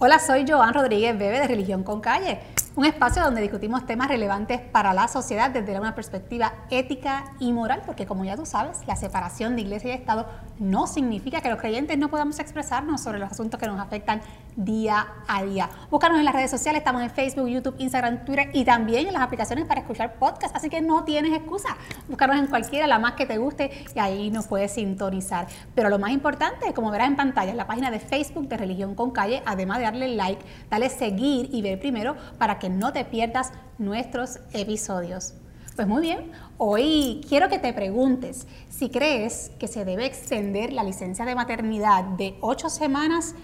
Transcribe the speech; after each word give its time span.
Hola, 0.00 0.20
soy 0.20 0.44
Joan 0.48 0.74
Rodríguez 0.74 1.18
Bebe 1.18 1.40
de 1.40 1.48
Religión 1.48 1.82
con 1.82 2.00
Calle, 2.00 2.38
un 2.76 2.84
espacio 2.84 3.20
donde 3.20 3.40
discutimos 3.40 3.84
temas 3.84 4.06
relevantes 4.06 4.60
para 4.60 4.94
la 4.94 5.08
sociedad 5.08 5.50
desde 5.50 5.76
una 5.76 5.96
perspectiva 5.96 6.52
ética 6.70 7.32
y 7.40 7.52
moral, 7.52 7.82
porque 7.84 8.06
como 8.06 8.24
ya 8.24 8.36
tú 8.36 8.46
sabes, 8.46 8.78
la 8.86 8.94
separación 8.94 9.56
de 9.56 9.62
iglesia 9.62 9.90
y 9.90 9.94
Estado 9.94 10.28
no 10.58 10.86
significa 10.86 11.40
que 11.40 11.48
los 11.48 11.58
creyentes 11.58 11.98
no 11.98 12.08
podamos 12.08 12.38
expresarnos 12.38 13.00
sobre 13.00 13.18
los 13.18 13.30
asuntos 13.30 13.58
que 13.58 13.66
nos 13.66 13.80
afectan 13.80 14.20
día 14.56 15.06
a 15.26 15.44
día. 15.44 15.70
Búscanos 15.90 16.18
en 16.18 16.24
las 16.24 16.34
redes 16.34 16.50
sociales, 16.50 16.80
estamos 16.80 17.02
en 17.02 17.10
Facebook, 17.10 17.48
YouTube, 17.48 17.76
Instagram, 17.78 18.24
Twitter 18.24 18.50
y 18.52 18.64
también 18.64 19.06
en 19.06 19.12
las 19.12 19.22
aplicaciones 19.22 19.66
para 19.66 19.80
escuchar 19.80 20.14
podcasts, 20.14 20.56
así 20.56 20.68
que 20.68 20.80
no 20.80 21.04
tienes 21.04 21.32
excusa. 21.32 21.76
Búscanos 22.08 22.36
en 22.36 22.46
cualquiera, 22.46 22.86
la 22.86 22.98
más 22.98 23.12
que 23.12 23.26
te 23.26 23.38
guste 23.38 23.70
y 23.94 23.98
ahí 23.98 24.30
nos 24.30 24.46
puedes 24.46 24.72
sintonizar. 24.72 25.46
Pero 25.74 25.88
lo 25.88 25.98
más 25.98 26.10
importante, 26.10 26.72
como 26.74 26.90
verás 26.90 27.08
en 27.08 27.16
pantalla, 27.16 27.50
en 27.50 27.56
la 27.56 27.66
página 27.66 27.90
de 27.90 28.00
Facebook 28.00 28.48
de 28.48 28.56
Religión 28.56 28.94
con 28.94 29.10
Calle, 29.10 29.42
además 29.46 29.78
de 29.78 29.84
darle 29.84 30.08
like, 30.08 30.44
dale 30.70 30.88
seguir 30.90 31.48
y 31.52 31.62
ver 31.62 31.78
primero 31.78 32.16
para 32.38 32.58
que 32.58 32.68
no 32.68 32.92
te 32.92 33.04
pierdas 33.04 33.52
nuestros 33.78 34.40
episodios. 34.52 35.34
Pues 35.78 35.86
muy 35.86 36.02
bien, 36.02 36.32
hoy 36.56 37.20
quiero 37.28 37.48
que 37.48 37.60
te 37.60 37.72
preguntes 37.72 38.48
si 38.68 38.90
crees 38.90 39.52
que 39.60 39.68
se 39.68 39.84
debe 39.84 40.06
extender 40.06 40.72
la 40.72 40.82
licencia 40.82 41.24
de 41.24 41.36
maternidad 41.36 42.02
de 42.02 42.36
8 42.40 42.68
semanas 42.68 43.36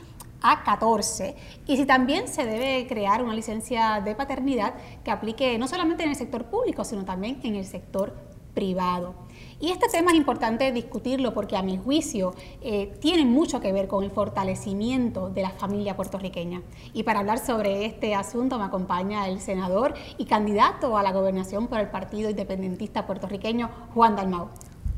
a 0.42 0.64
14 0.64 1.36
y 1.68 1.76
si 1.76 1.86
también 1.86 2.26
se 2.26 2.44
debe 2.44 2.88
crear 2.88 3.22
una 3.22 3.34
licencia 3.34 4.00
de 4.04 4.16
paternidad 4.16 4.74
que 5.04 5.12
aplique 5.12 5.56
no 5.58 5.68
solamente 5.68 6.02
en 6.02 6.10
el 6.10 6.16
sector 6.16 6.46
público, 6.46 6.82
sino 6.82 7.04
también 7.04 7.38
en 7.44 7.54
el 7.54 7.66
sector 7.66 8.12
privado. 8.52 9.14
Y 9.60 9.70
este 9.70 9.88
tema 9.88 10.10
es 10.10 10.16
importante 10.16 10.70
discutirlo 10.72 11.32
porque 11.34 11.56
a 11.56 11.62
mi 11.62 11.78
juicio 11.78 12.34
eh, 12.60 12.92
tiene 13.00 13.24
mucho 13.24 13.60
que 13.60 13.72
ver 13.72 13.88
con 13.88 14.04
el 14.04 14.10
fortalecimiento 14.10 15.30
de 15.30 15.42
la 15.42 15.50
familia 15.50 15.96
puertorriqueña. 15.96 16.62
Y 16.92 17.02
para 17.02 17.20
hablar 17.20 17.38
sobre 17.38 17.84
este 17.86 18.14
asunto 18.14 18.58
me 18.58 18.64
acompaña 18.64 19.28
el 19.28 19.40
senador 19.40 19.94
y 20.18 20.26
candidato 20.26 20.96
a 20.98 21.02
la 21.02 21.12
gobernación 21.12 21.68
por 21.68 21.78
el 21.78 21.88
Partido 21.88 22.30
Independentista 22.30 23.06
Puertorriqueño, 23.06 23.70
Juan 23.94 24.16
Dalmau. 24.16 24.48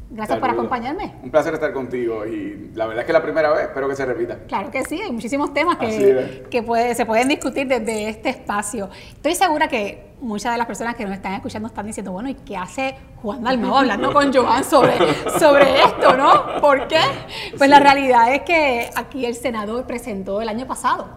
Gracias 0.08 0.38
por 0.38 0.50
acompañarme. 0.50 1.14
Un 1.22 1.30
placer 1.30 1.54
estar 1.54 1.72
contigo 1.72 2.24
y 2.24 2.70
la 2.74 2.86
verdad 2.86 3.02
es 3.02 3.06
que 3.06 3.12
es 3.12 3.18
la 3.18 3.22
primera 3.22 3.52
vez, 3.52 3.62
espero 3.62 3.88
que 3.88 3.96
se 3.96 4.06
repita. 4.06 4.38
Claro 4.46 4.70
que 4.70 4.84
sí, 4.84 5.00
hay 5.02 5.10
muchísimos 5.10 5.52
temas 5.52 5.78
que, 5.78 6.44
que 6.48 6.94
se 6.94 7.06
pueden 7.06 7.28
discutir 7.28 7.66
desde 7.66 8.08
este 8.08 8.28
espacio. 8.28 8.88
Estoy 9.14 9.34
segura 9.34 9.66
que 9.66 10.14
muchas 10.20 10.52
de 10.52 10.58
las 10.58 10.66
personas 10.66 10.94
que 10.94 11.04
nos 11.04 11.14
están 11.14 11.34
escuchando 11.34 11.68
están 11.68 11.86
diciendo, 11.86 12.12
bueno, 12.12 12.28
¿y 12.28 12.34
qué 12.34 12.56
hace 12.56 12.96
Juan 13.22 13.42
Dalmau 13.42 13.76
hablando 13.76 14.12
con 14.12 14.32
Joan 14.32 14.64
sobre, 14.64 14.92
sobre 15.38 15.82
esto, 15.82 16.16
no? 16.16 16.60
¿Por 16.60 16.88
qué? 16.88 17.00
Pues 17.56 17.68
la 17.68 17.80
realidad 17.80 18.32
es 18.32 18.42
que 18.42 18.90
aquí 18.94 19.26
el 19.26 19.34
senador 19.34 19.86
presentó 19.86 20.40
el 20.40 20.48
año 20.48 20.66
pasado 20.66 21.08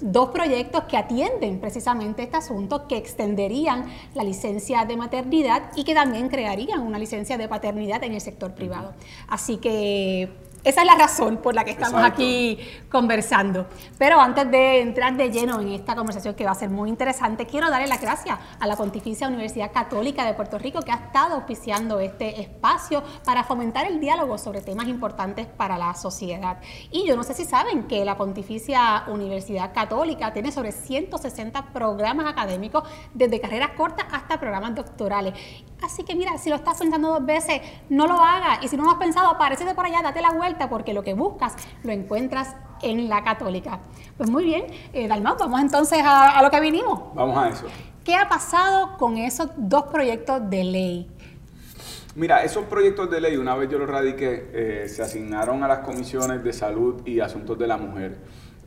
dos 0.00 0.30
proyectos 0.30 0.84
que 0.84 0.96
atienden 0.96 1.60
precisamente 1.60 2.22
este 2.22 2.36
asunto, 2.36 2.86
que 2.86 2.96
extenderían 2.96 3.86
la 4.14 4.24
licencia 4.24 4.84
de 4.84 4.96
maternidad 4.96 5.70
y 5.76 5.84
que 5.84 5.94
también 5.94 6.28
crearían 6.28 6.80
una 6.80 6.98
licencia 6.98 7.38
de 7.38 7.48
paternidad 7.48 8.02
en 8.04 8.14
el 8.14 8.20
sector 8.20 8.54
privado. 8.54 8.94
Así 9.28 9.58
que 9.58 10.47
esa 10.64 10.80
es 10.80 10.86
la 10.86 10.94
razón 10.94 11.38
por 11.38 11.54
la 11.54 11.64
que 11.64 11.70
estamos 11.70 12.02
aquí 12.02 12.58
conversando. 12.90 13.66
Pero 13.96 14.20
antes 14.20 14.50
de 14.50 14.80
entrar 14.80 15.16
de 15.16 15.30
lleno 15.30 15.60
en 15.60 15.68
esta 15.68 15.94
conversación 15.94 16.34
que 16.34 16.44
va 16.44 16.50
a 16.50 16.54
ser 16.54 16.70
muy 16.70 16.88
interesante, 16.88 17.46
quiero 17.46 17.70
darle 17.70 17.86
las 17.86 18.00
gracias 18.00 18.38
a 18.58 18.66
la 18.66 18.76
Pontificia 18.76 19.28
Universidad 19.28 19.72
Católica 19.72 20.24
de 20.24 20.34
Puerto 20.34 20.58
Rico 20.58 20.82
que 20.82 20.90
ha 20.90 20.96
estado 20.96 21.36
auspiciando 21.36 22.00
este 22.00 22.40
espacio 22.40 23.02
para 23.24 23.44
fomentar 23.44 23.86
el 23.86 24.00
diálogo 24.00 24.38
sobre 24.38 24.60
temas 24.60 24.88
importantes 24.88 25.46
para 25.46 25.78
la 25.78 25.94
sociedad. 25.94 26.58
Y 26.90 27.06
yo 27.06 27.16
no 27.16 27.22
sé 27.22 27.34
si 27.34 27.44
saben 27.44 27.84
que 27.84 28.04
la 28.04 28.16
Pontificia 28.16 29.04
Universidad 29.08 29.72
Católica 29.72 30.32
tiene 30.32 30.52
sobre 30.52 30.72
160 30.72 31.72
programas 31.72 32.26
académicos, 32.26 32.84
desde 33.14 33.40
carreras 33.40 33.70
cortas 33.76 34.06
hasta 34.12 34.38
programas 34.38 34.74
doctorales. 34.74 35.34
Así 35.82 36.02
que 36.02 36.14
mira, 36.14 36.36
si 36.38 36.50
lo 36.50 36.56
estás 36.56 36.78
pensando 36.78 37.08
dos 37.08 37.24
veces, 37.24 37.60
no 37.88 38.06
lo 38.06 38.14
hagas. 38.14 38.62
Y 38.62 38.68
si 38.68 38.76
no 38.76 38.84
lo 38.84 38.90
has 38.90 38.96
pensado, 38.96 39.28
aparecete 39.28 39.74
por 39.74 39.86
allá, 39.86 40.02
date 40.02 40.20
la 40.20 40.30
vuelta, 40.30 40.57
porque 40.66 40.92
lo 40.94 41.02
que 41.02 41.14
buscas 41.14 41.54
lo 41.84 41.92
encuentras 41.92 42.56
en 42.82 43.08
la 43.08 43.22
católica. 43.22 43.80
Pues 44.16 44.30
muy 44.30 44.44
bien, 44.44 44.64
eh, 44.92 45.06
Dalmau, 45.06 45.36
vamos 45.38 45.60
entonces 45.60 46.00
a, 46.04 46.42
lo 46.42 46.50
que 46.50 46.60
vinimos. 46.60 47.14
Vamos 47.14 47.38
a 47.38 47.48
eso. 47.48 47.66
¿Qué 48.04 48.14
ha 48.14 48.28
pasado 48.28 48.96
con 48.96 49.16
esos 49.18 49.50
dos 49.56 49.84
proyectos 49.84 50.48
de 50.48 50.64
ley? 50.64 51.10
Mira, 52.14 52.42
esos 52.42 52.64
proyectos 52.64 53.10
de 53.10 53.20
ley, 53.20 53.36
una 53.36 53.54
vez 53.54 53.68
yo 53.70 53.78
los 53.78 53.88
radiqué, 53.88 54.50
eh, 54.52 54.88
se 54.88 55.02
asignaron 55.02 55.62
a 55.62 55.68
las 55.68 55.80
comisiones 55.80 56.42
de 56.42 56.52
salud 56.52 57.06
y 57.06 57.20
asuntos 57.20 57.58
de 57.58 57.66
la 57.66 57.76
mujer. 57.76 58.18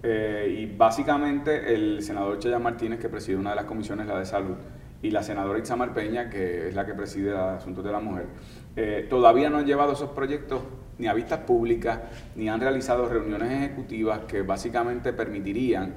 Eh, 0.04 0.56
y 0.60 0.66
básicamente 0.68 1.74
el 1.74 2.02
senador 2.02 2.40
Chaya 2.40 2.60
Martínez, 2.60 3.00
que 3.00 3.10
preside 3.10 3.38
una 3.38 3.52
de 3.52 3.58
las 3.58 3.66
comisiones, 3.66 4.08
la 4.08 4.20
de 4.20 4.26
salud, 4.26 4.56
y 5.02 5.10
la 5.10 5.24
senadora 5.24 5.60
Itzamar 5.60 5.94
Peña, 5.94 6.30
que 6.30 6.68
es 6.68 6.76
la 6.76 6.86
que 6.86 6.94
preside 6.94 7.36
asuntos 7.36 7.84
de 7.84 7.92
la 7.92 8.00
mujer, 8.00 8.28
eh, 8.76 9.08
todavía 9.10 9.50
no 9.50 9.58
han 9.58 9.66
llevado 9.66 9.94
esos 9.94 10.10
proyectos 10.12 10.62
ni 11.02 11.08
a 11.08 11.14
vistas 11.14 11.40
públicas, 11.40 12.00
ni 12.36 12.48
han 12.48 12.62
realizado 12.62 13.10
reuniones 13.10 13.52
ejecutivas 13.52 14.20
que 14.28 14.44
básicamente 14.44 15.12
permitirían, 15.12 15.96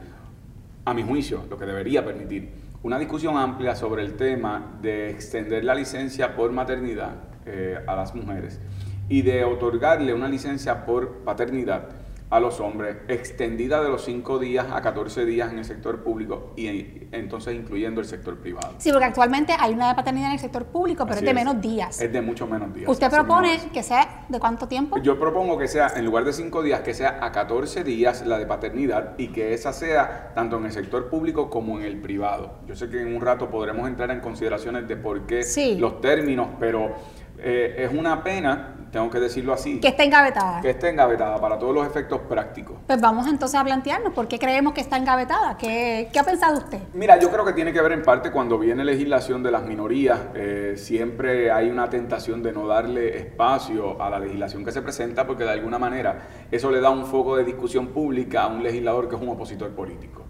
a 0.86 0.94
mi 0.94 1.02
juicio, 1.02 1.44
lo 1.48 1.58
que 1.58 1.66
debería 1.66 2.04
permitir, 2.04 2.48
una 2.82 2.98
discusión 2.98 3.36
amplia 3.36 3.76
sobre 3.76 4.02
el 4.02 4.14
tema 4.14 4.78
de 4.80 5.10
extender 5.10 5.62
la 5.62 5.74
licencia 5.74 6.34
por 6.34 6.52
maternidad 6.52 7.16
eh, 7.46 7.78
a 7.86 7.94
las 7.94 8.14
mujeres 8.14 8.60
y 9.08 9.22
de 9.22 9.44
otorgarle 9.44 10.14
una 10.14 10.28
licencia 10.28 10.86
por 10.86 11.18
paternidad 11.24 11.88
a 12.30 12.40
los 12.40 12.58
hombres, 12.60 12.96
extendida 13.08 13.82
de 13.82 13.88
los 13.88 14.04
5 14.04 14.38
días 14.38 14.66
a 14.72 14.82
14 14.82 15.24
días 15.24 15.52
en 15.52 15.58
el 15.58 15.64
sector 15.64 16.02
público 16.02 16.52
y 16.56 17.06
entonces 17.12 17.54
incluyendo 17.54 18.00
el 18.00 18.06
sector 18.06 18.38
privado. 18.38 18.74
Sí, 18.78 18.90
porque 18.90 19.04
actualmente 19.04 19.54
hay 19.58 19.72
una 19.72 19.88
de 19.88 19.94
paternidad 19.94 20.28
en 20.28 20.34
el 20.34 20.40
sector 20.40 20.64
público, 20.64 21.04
pero 21.06 21.20
es 21.20 21.24
de 21.24 21.34
menos 21.34 21.60
días. 21.60 22.00
Es 22.00 22.12
de 22.12 22.20
mucho 22.22 22.46
menos 22.46 22.74
días. 22.74 22.88
¿Usted 22.88 23.10
propone 23.10 23.58
que 23.72 23.82
sea 23.82 24.24
de 24.28 24.40
cuánto 24.40 24.66
tiempo? 24.66 24.98
Yo 24.98 25.18
propongo 25.18 25.56
que 25.58 25.68
sea, 25.68 25.92
en 25.96 26.04
lugar 26.04 26.24
de 26.24 26.32
5 26.32 26.62
días, 26.62 26.80
que 26.80 26.94
sea 26.94 27.18
a 27.20 27.30
14 27.30 27.84
días 27.84 28.26
la 28.26 28.38
de 28.38 28.46
paternidad 28.46 29.14
y 29.18 29.28
que 29.28 29.54
esa 29.54 29.72
sea 29.72 30.32
tanto 30.34 30.58
en 30.58 30.66
el 30.66 30.72
sector 30.72 31.08
público 31.08 31.50
como 31.50 31.78
en 31.78 31.84
el 31.84 32.00
privado. 32.00 32.58
Yo 32.66 32.74
sé 32.74 32.88
que 32.88 33.00
en 33.00 33.14
un 33.14 33.20
rato 33.20 33.50
podremos 33.50 33.86
entrar 33.86 34.10
en 34.10 34.20
consideraciones 34.20 34.88
de 34.88 34.96
por 34.96 35.26
qué 35.26 35.42
los 35.78 36.00
términos, 36.00 36.48
pero 36.58 36.94
eh, 37.44 37.84
es 37.84 37.92
una 37.92 38.22
pena 38.22 38.74
tengo 38.94 39.10
que 39.10 39.18
decirlo 39.18 39.52
así. 39.52 39.80
Que 39.80 39.88
esté 39.88 40.04
engavetada. 40.04 40.60
Que 40.60 40.70
esté 40.70 40.88
engavetada 40.88 41.40
para 41.40 41.58
todos 41.58 41.74
los 41.74 41.84
efectos 41.84 42.20
prácticos. 42.28 42.76
Pues 42.86 43.00
vamos 43.00 43.26
entonces 43.26 43.58
a 43.58 43.64
plantearnos 43.64 44.12
por 44.12 44.28
qué 44.28 44.38
creemos 44.38 44.72
que 44.72 44.80
está 44.80 44.96
engavetada. 44.96 45.56
¿Qué, 45.58 46.08
qué 46.12 46.18
ha 46.20 46.22
pensado 46.22 46.58
usted? 46.58 46.78
Mira, 46.92 47.18
yo 47.18 47.28
creo 47.28 47.44
que 47.44 47.52
tiene 47.52 47.72
que 47.72 47.82
ver 47.82 47.90
en 47.90 48.02
parte 48.02 48.30
cuando 48.30 48.56
viene 48.56 48.84
legislación 48.84 49.42
de 49.42 49.50
las 49.50 49.64
minorías, 49.64 50.20
eh, 50.36 50.74
siempre 50.76 51.50
hay 51.50 51.70
una 51.70 51.90
tentación 51.90 52.40
de 52.40 52.52
no 52.52 52.68
darle 52.68 53.18
espacio 53.18 54.00
a 54.00 54.08
la 54.10 54.20
legislación 54.20 54.64
que 54.64 54.70
se 54.70 54.80
presenta 54.80 55.26
porque 55.26 55.42
de 55.42 55.50
alguna 55.50 55.80
manera 55.80 56.28
eso 56.52 56.70
le 56.70 56.80
da 56.80 56.90
un 56.90 57.04
foco 57.04 57.36
de 57.36 57.42
discusión 57.42 57.88
pública 57.88 58.44
a 58.44 58.46
un 58.46 58.62
legislador 58.62 59.08
que 59.08 59.16
es 59.16 59.20
un 59.20 59.28
opositor 59.28 59.70
político. 59.70 60.22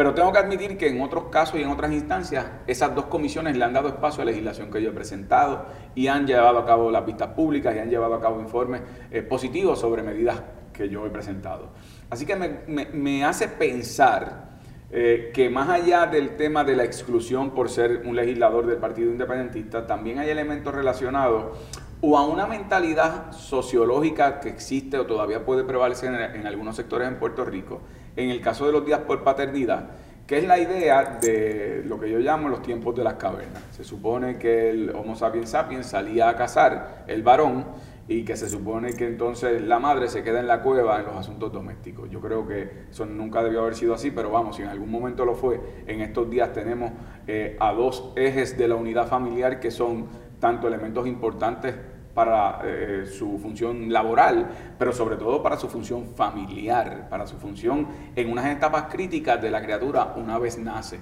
Pero 0.00 0.14
tengo 0.14 0.32
que 0.32 0.38
admitir 0.38 0.78
que 0.78 0.88
en 0.88 1.02
otros 1.02 1.24
casos 1.24 1.60
y 1.60 1.62
en 1.62 1.68
otras 1.68 1.92
instancias, 1.92 2.46
esas 2.66 2.94
dos 2.94 3.04
comisiones 3.04 3.54
le 3.54 3.62
han 3.66 3.74
dado 3.74 3.88
espacio 3.88 4.22
a 4.22 4.24
la 4.24 4.30
legislación 4.30 4.70
que 4.70 4.80
yo 4.80 4.88
he 4.88 4.92
presentado 4.94 5.66
y 5.94 6.06
han 6.06 6.26
llevado 6.26 6.58
a 6.58 6.64
cabo 6.64 6.90
las 6.90 7.04
vistas 7.04 7.34
públicas 7.34 7.76
y 7.76 7.80
han 7.80 7.90
llevado 7.90 8.14
a 8.14 8.20
cabo 8.22 8.40
informes 8.40 8.80
eh, 9.10 9.20
positivos 9.20 9.78
sobre 9.78 10.02
medidas 10.02 10.40
que 10.72 10.88
yo 10.88 11.04
he 11.04 11.10
presentado. 11.10 11.68
Así 12.08 12.24
que 12.24 12.34
me, 12.34 13.24
hace 13.26 13.48
pensar 13.48 14.60
eh, 14.90 15.32
que 15.34 15.50
más 15.50 15.68
allá 15.68 16.06
del 16.06 16.34
tema 16.34 16.64
de 16.64 16.76
la 16.76 16.84
exclusión 16.84 17.50
por 17.50 17.68
ser 17.68 18.00
un 18.06 18.16
legislador 18.16 18.64
del 18.64 18.78
Partido 18.78 19.10
Independentista, 19.10 19.86
también 19.86 20.18
hay 20.18 20.30
elementos 20.30 20.74
relacionados 20.74 21.58
o 22.00 22.16
a 22.16 22.26
una 22.26 22.46
mentalidad 22.46 23.32
sociológica 23.32 24.40
que 24.40 24.48
existe 24.48 24.96
o 24.96 25.04
todavía 25.04 25.44
puede 25.44 25.62
prevalecer 25.62 26.14
en 26.34 26.46
algunos 26.46 26.76
sectores 26.76 27.06
en 27.06 27.16
Puerto 27.16 27.44
Rico, 27.44 27.82
en 28.16 28.30
el 28.30 28.40
caso 28.40 28.66
de 28.66 28.72
los 28.72 28.84
días 28.84 29.00
por 29.00 29.22
paternidad, 29.22 29.90
que 30.26 30.38
es 30.38 30.44
la 30.44 30.58
idea 30.58 31.18
de 31.20 31.82
lo 31.86 31.98
que 31.98 32.10
yo 32.10 32.18
llamo 32.18 32.48
los 32.48 32.62
tiempos 32.62 32.94
de 32.94 33.02
las 33.04 33.14
cavernas. 33.14 33.62
Se 33.72 33.82
supone 33.82 34.38
que 34.38 34.70
el 34.70 34.90
Homo 34.90 35.16
sapiens 35.16 35.50
sapiens 35.50 35.86
salía 35.86 36.28
a 36.28 36.36
cazar, 36.36 37.04
el 37.08 37.22
varón, 37.22 37.64
y 38.10 38.24
que 38.24 38.36
se 38.36 38.48
supone 38.48 38.92
que 38.94 39.06
entonces 39.06 39.62
la 39.62 39.78
madre 39.78 40.08
se 40.08 40.24
queda 40.24 40.40
en 40.40 40.48
la 40.48 40.62
cueva 40.62 40.98
en 40.98 41.06
los 41.06 41.14
asuntos 41.14 41.52
domésticos. 41.52 42.10
Yo 42.10 42.20
creo 42.20 42.44
que 42.44 42.86
eso 42.90 43.06
nunca 43.06 43.40
debió 43.40 43.60
haber 43.60 43.76
sido 43.76 43.94
así, 43.94 44.10
pero 44.10 44.30
vamos, 44.30 44.56
si 44.56 44.62
en 44.62 44.68
algún 44.68 44.90
momento 44.90 45.24
lo 45.24 45.36
fue, 45.36 45.60
en 45.86 46.00
estos 46.00 46.28
días 46.28 46.52
tenemos 46.52 46.90
eh, 47.28 47.56
a 47.60 47.72
dos 47.72 48.12
ejes 48.16 48.58
de 48.58 48.66
la 48.66 48.74
unidad 48.74 49.06
familiar 49.06 49.60
que 49.60 49.70
son 49.70 50.08
tanto 50.40 50.66
elementos 50.66 51.06
importantes 51.06 51.76
para 52.14 52.60
eh, 52.64 53.06
su 53.06 53.38
función 53.38 53.92
laboral, 53.92 54.48
pero 54.78 54.92
sobre 54.92 55.16
todo 55.16 55.42
para 55.42 55.56
su 55.56 55.68
función 55.68 56.14
familiar, 56.14 57.08
para 57.08 57.26
su 57.26 57.36
función 57.36 57.86
en 58.16 58.30
unas 58.30 58.46
etapas 58.46 58.84
críticas 58.90 59.40
de 59.40 59.50
la 59.50 59.62
criatura 59.62 60.14
una 60.16 60.38
vez 60.38 60.58
nace. 60.58 61.00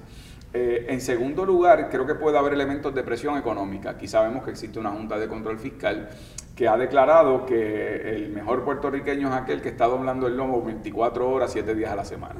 Eh, 0.52 0.86
en 0.88 1.00
segundo 1.00 1.44
lugar, 1.44 1.90
creo 1.90 2.06
que 2.06 2.14
puede 2.14 2.38
haber 2.38 2.54
elementos 2.54 2.94
de 2.94 3.02
presión 3.02 3.36
económica. 3.36 3.90
Aquí 3.90 4.08
sabemos 4.08 4.44
que 4.44 4.50
existe 4.50 4.78
una 4.78 4.90
Junta 4.90 5.18
de 5.18 5.28
Control 5.28 5.58
Fiscal 5.58 6.08
que 6.58 6.66
ha 6.66 6.76
declarado 6.76 7.46
que 7.46 8.16
el 8.16 8.30
mejor 8.30 8.64
puertorriqueño 8.64 9.28
es 9.28 9.34
aquel 9.34 9.62
que 9.62 9.68
está 9.68 9.86
doblando 9.86 10.26
el 10.26 10.36
lomo 10.36 10.60
24 10.60 11.30
horas, 11.30 11.52
7 11.52 11.72
días 11.72 11.92
a 11.92 11.94
la 11.94 12.04
semana. 12.04 12.34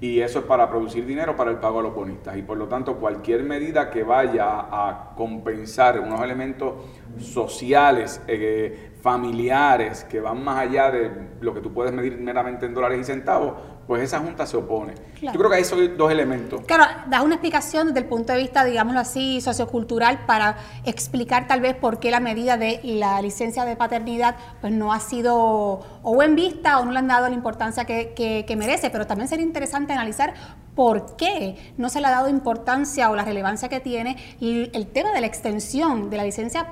Y 0.00 0.20
eso 0.20 0.38
es 0.38 0.44
para 0.44 0.70
producir 0.70 1.04
dinero 1.04 1.34
para 1.34 1.50
el 1.50 1.56
pago 1.56 1.80
a 1.80 1.82
los 1.82 1.92
bonistas. 1.92 2.36
Y 2.36 2.42
por 2.42 2.56
lo 2.58 2.68
tanto, 2.68 2.94
cualquier 2.94 3.42
medida 3.42 3.90
que 3.90 4.04
vaya 4.04 4.44
a 4.46 5.14
compensar 5.16 5.98
unos 5.98 6.22
elementos 6.22 6.74
sociales, 7.18 8.22
eh, 8.28 8.92
familiares, 9.02 10.04
que 10.04 10.20
van 10.20 10.44
más 10.44 10.58
allá 10.58 10.92
de 10.92 11.10
lo 11.40 11.52
que 11.52 11.60
tú 11.60 11.72
puedes 11.72 11.92
medir 11.92 12.18
meramente 12.20 12.66
en 12.66 12.74
dólares 12.74 13.00
y 13.00 13.02
centavos, 13.04 13.54
pues 13.86 14.02
esa 14.02 14.18
junta 14.18 14.46
se 14.46 14.56
opone. 14.56 14.94
Yo 15.22 15.32
creo 15.32 15.48
que 15.48 15.56
ahí 15.56 15.64
son 15.64 15.96
dos 15.96 16.10
elementos. 16.10 16.62
Claro, 16.66 16.84
das 17.08 17.22
una 17.22 17.36
explicación 17.36 17.88
desde 17.88 18.00
el 18.00 18.06
punto 18.06 18.32
de 18.32 18.40
vista, 18.40 18.64
digámoslo 18.64 19.00
así, 19.00 19.40
sociocultural 19.40 20.26
para 20.26 20.56
explicar 20.84 21.46
tal 21.46 21.60
vez 21.60 21.74
por 21.74 22.00
qué 22.00 22.10
la 22.10 22.20
medida 22.20 22.56
de 22.56 22.80
la 22.82 23.22
licencia 23.22 23.64
de 23.64 23.76
paternidad 23.76 24.36
pues 24.60 24.72
no 24.72 24.92
ha 24.92 25.00
sido 25.00 25.80
o 26.02 26.22
en 26.22 26.34
vista 26.34 26.80
o 26.80 26.84
no 26.84 26.92
le 26.92 26.98
han 26.98 27.08
dado 27.08 27.28
la 27.28 27.34
importancia 27.34 27.84
que, 27.84 28.54
merece, 28.56 28.90
pero 28.90 29.06
también 29.06 29.28
sería 29.28 29.44
interesante 29.44 29.92
analizar 29.92 30.34
por 30.74 31.16
qué 31.16 31.56
no 31.76 31.88
se 31.88 32.00
le 32.00 32.06
ha 32.06 32.10
dado 32.10 32.28
importancia 32.28 33.10
o 33.10 33.16
la 33.16 33.24
relevancia 33.24 33.68
que 33.68 33.80
tiene 33.80 34.16
el 34.40 34.86
tema 34.88 35.12
de 35.12 35.20
la 35.20 35.26
extensión 35.26 36.10
de 36.10 36.16
la 36.16 36.24
licencia 36.24 36.66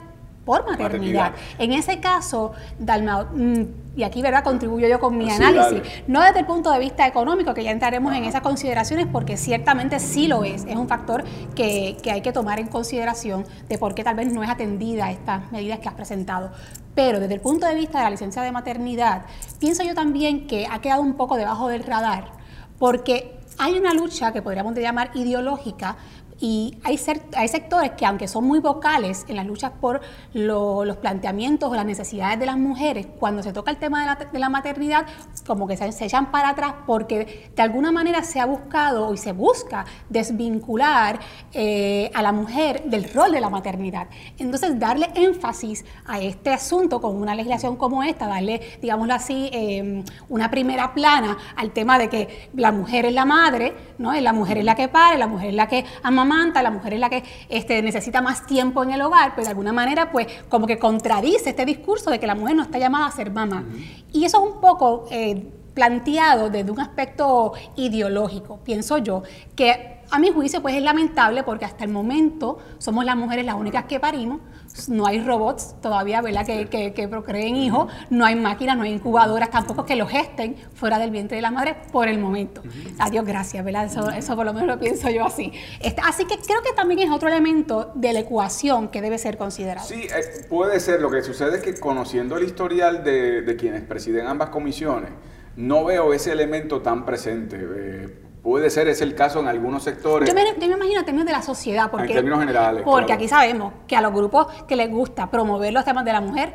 por 0.44 0.66
maternidad. 0.66 1.32
En 1.58 1.72
ese 1.72 2.00
caso, 2.00 2.52
Dalmao, 2.78 3.26
mm, 3.32 3.62
y 3.96 4.02
aquí 4.02 4.22
verdad 4.22 4.42
contribuyo 4.42 4.88
yo 4.88 4.98
con 5.00 5.16
mi 5.16 5.30
análisis, 5.30 5.80
no 6.06 6.20
desde 6.22 6.40
el 6.40 6.46
punto 6.46 6.70
de 6.70 6.78
vista 6.78 7.06
económico, 7.06 7.54
que 7.54 7.62
ya 7.62 7.70
entraremos 7.70 8.14
en 8.14 8.24
esas 8.24 8.42
consideraciones, 8.42 9.06
porque 9.06 9.36
ciertamente 9.36 10.00
sí 10.00 10.26
lo 10.26 10.44
es, 10.44 10.64
es 10.64 10.76
un 10.76 10.88
factor 10.88 11.24
que, 11.54 11.96
que 12.02 12.10
hay 12.10 12.20
que 12.20 12.32
tomar 12.32 12.58
en 12.58 12.66
consideración 12.66 13.44
de 13.68 13.78
por 13.78 13.94
qué 13.94 14.04
tal 14.04 14.16
vez 14.16 14.32
no 14.32 14.42
es 14.42 14.50
atendida 14.50 15.10
estas 15.10 15.50
medidas 15.52 15.78
que 15.78 15.88
has 15.88 15.94
presentado. 15.94 16.50
Pero 16.94 17.20
desde 17.20 17.34
el 17.34 17.40
punto 17.40 17.66
de 17.66 17.74
vista 17.74 17.98
de 17.98 18.04
la 18.04 18.10
licencia 18.10 18.42
de 18.42 18.52
maternidad, 18.52 19.22
pienso 19.58 19.82
yo 19.82 19.94
también 19.94 20.46
que 20.46 20.66
ha 20.70 20.80
quedado 20.80 21.02
un 21.02 21.14
poco 21.14 21.36
debajo 21.36 21.68
del 21.68 21.84
radar, 21.84 22.32
porque 22.78 23.38
hay 23.58 23.78
una 23.78 23.94
lucha 23.94 24.32
que 24.32 24.42
podríamos 24.42 24.74
llamar 24.74 25.10
ideológica 25.14 25.96
y 26.40 26.76
hay, 26.82 26.98
sectores 26.98 27.92
que, 27.92 28.04
aunque 28.06 28.26
son 28.26 28.44
muy 28.44 28.58
vocales 28.58 29.24
en 29.28 29.36
las 29.36 29.46
luchas 29.46 29.72
por 29.80 30.00
los 30.32 30.96
planteamientos 30.96 31.70
o 31.70 31.74
las 31.74 31.86
necesidades 31.86 32.38
de 32.38 32.46
las 32.46 32.56
mujeres, 32.56 33.06
cuando 33.18 33.42
se 33.42 33.52
toca 33.52 33.70
el 33.70 33.76
tema 33.76 34.16
de 34.32 34.38
la, 34.38 34.48
maternidad, 34.48 35.06
como 35.46 35.66
que 35.66 35.76
se, 35.76 36.04
echan 36.04 36.30
para 36.30 36.50
atrás 36.50 36.74
porque 36.86 37.50
de 37.54 37.62
alguna 37.62 37.92
manera 37.92 38.22
se 38.24 38.40
ha 38.40 38.46
buscado 38.46 39.14
y 39.14 39.16
se 39.16 39.32
busca 39.32 39.84
desvincular 40.08 41.20
eh, 41.52 42.10
a 42.14 42.22
la 42.22 42.32
mujer 42.32 42.84
del 42.84 43.12
rol 43.12 43.32
de 43.32 43.40
la 43.40 43.50
maternidad. 43.50 44.08
Entonces, 44.38 44.78
darle 44.78 45.10
énfasis 45.14 45.84
a 46.06 46.20
este 46.20 46.50
asunto 46.50 47.00
con 47.00 47.16
una 47.16 47.34
legislación 47.34 47.76
como 47.76 48.02
esta, 48.02 48.26
darle, 48.26 48.60
digámoslo 48.82 49.14
así, 49.14 49.50
em, 49.52 50.04
una 50.28 50.50
primera 50.50 50.94
plana 50.94 51.38
al 51.56 51.72
tema 51.72 51.98
de 51.98 52.08
que 52.08 52.50
la 52.54 52.72
mujer 52.72 53.06
es 53.06 53.14
la 53.14 53.24
madre, 53.24 53.74
¿no? 53.98 54.12
la 54.12 54.32
mujer 54.32 54.58
es 54.58 54.64
la 54.64 54.74
que 54.74 54.88
pare, 54.88 55.18
la 55.18 55.26
mujer 55.26 55.50
es 55.50 55.54
la 55.54 55.68
que 55.68 55.84
ama 56.02 56.23
la 56.24 56.70
mujer 56.70 56.94
es 56.94 57.00
la 57.00 57.10
que 57.10 57.22
este, 57.48 57.82
necesita 57.82 58.20
más 58.22 58.46
tiempo 58.46 58.82
en 58.82 58.90
el 58.92 59.02
hogar, 59.02 59.32
pero 59.34 59.44
de 59.44 59.50
alguna 59.50 59.72
manera 59.72 60.10
pues 60.10 60.26
como 60.48 60.66
que 60.66 60.78
contradice 60.78 61.50
este 61.50 61.64
discurso 61.64 62.10
de 62.10 62.18
que 62.18 62.26
la 62.26 62.34
mujer 62.34 62.56
no 62.56 62.62
está 62.62 62.78
llamada 62.78 63.06
a 63.06 63.10
ser 63.10 63.30
mamá. 63.30 63.64
Y 64.12 64.24
eso 64.24 64.44
es 64.44 64.54
un 64.54 64.60
poco 64.60 65.06
eh, 65.10 65.46
planteado 65.74 66.50
desde 66.50 66.70
un 66.70 66.80
aspecto 66.80 67.52
ideológico, 67.76 68.60
pienso 68.64 68.98
yo, 68.98 69.22
que 69.56 70.00
a 70.10 70.18
mi 70.18 70.30
juicio 70.30 70.62
pues 70.62 70.74
es 70.76 70.82
lamentable 70.82 71.42
porque 71.42 71.64
hasta 71.64 71.84
el 71.84 71.90
momento 71.90 72.58
somos 72.78 73.04
las 73.04 73.16
mujeres 73.16 73.44
las 73.44 73.56
únicas 73.56 73.84
que 73.84 73.98
parimos, 73.98 74.40
no 74.88 75.06
hay 75.06 75.22
robots 75.22 75.76
todavía, 75.80 76.20
¿verdad? 76.20 76.44
Que, 76.44 76.92
que, 76.92 77.08
procreen 77.08 77.56
hijos, 77.56 77.92
no 78.10 78.24
hay 78.24 78.34
máquinas, 78.34 78.76
no 78.76 78.82
hay 78.82 78.92
incubadoras 78.92 79.50
tampoco 79.50 79.84
que 79.84 79.96
lo 79.96 80.06
gesten 80.06 80.56
fuera 80.74 80.98
del 80.98 81.10
vientre 81.10 81.36
de 81.36 81.42
la 81.42 81.50
madre 81.50 81.76
por 81.92 82.08
el 82.08 82.18
momento. 82.18 82.62
Adiós, 82.98 83.24
gracias, 83.24 83.64
¿verdad? 83.64 83.86
Eso, 83.86 84.10
eso 84.10 84.36
por 84.36 84.44
lo 84.44 84.52
menos 84.52 84.68
lo 84.68 84.78
pienso 84.78 85.10
yo 85.10 85.24
así. 85.24 85.52
Este, 85.80 86.00
así 86.04 86.24
que 86.24 86.36
creo 86.38 86.62
que 86.62 86.72
también 86.74 87.00
es 87.00 87.10
otro 87.10 87.28
elemento 87.28 87.92
de 87.94 88.12
la 88.12 88.20
ecuación 88.20 88.88
que 88.88 89.00
debe 89.00 89.18
ser 89.18 89.36
considerado. 89.36 89.86
Sí, 89.86 90.02
eh, 90.04 90.46
puede 90.48 90.80
ser. 90.80 91.00
Lo 91.00 91.10
que 91.10 91.22
sucede 91.22 91.56
es 91.56 91.62
que 91.62 91.74
conociendo 91.78 92.36
el 92.36 92.44
historial 92.44 93.04
de, 93.04 93.42
de 93.42 93.56
quienes 93.56 93.82
presiden 93.82 94.26
ambas 94.26 94.48
comisiones, 94.48 95.10
no 95.56 95.84
veo 95.84 96.12
ese 96.12 96.32
elemento 96.32 96.82
tan 96.82 97.04
presente. 97.04 97.58
Eh, 97.60 98.23
Puede 98.44 98.68
ser, 98.68 98.88
es 98.88 99.00
el 99.00 99.14
caso 99.14 99.40
en 99.40 99.48
algunos 99.48 99.82
sectores. 99.82 100.28
Yo 100.28 100.34
me, 100.34 100.42
imagino 100.66 101.00
en 101.00 101.04
términos 101.06 101.24
de 101.24 101.32
la 101.32 101.40
sociedad, 101.40 101.90
porque, 101.90 102.08
en 102.08 102.12
términos 102.12 102.40
generales. 102.40 102.82
Porque 102.84 103.14
aquí 103.14 103.26
sabemos 103.26 103.72
que 103.88 103.96
a 103.96 104.02
los 104.02 104.12
grupos 104.12 104.48
que 104.68 104.76
les 104.76 104.90
gusta 104.90 105.30
promover 105.30 105.72
los 105.72 105.82
temas 105.82 106.04
de 106.04 106.12
la 106.12 106.20
mujer, 106.20 106.52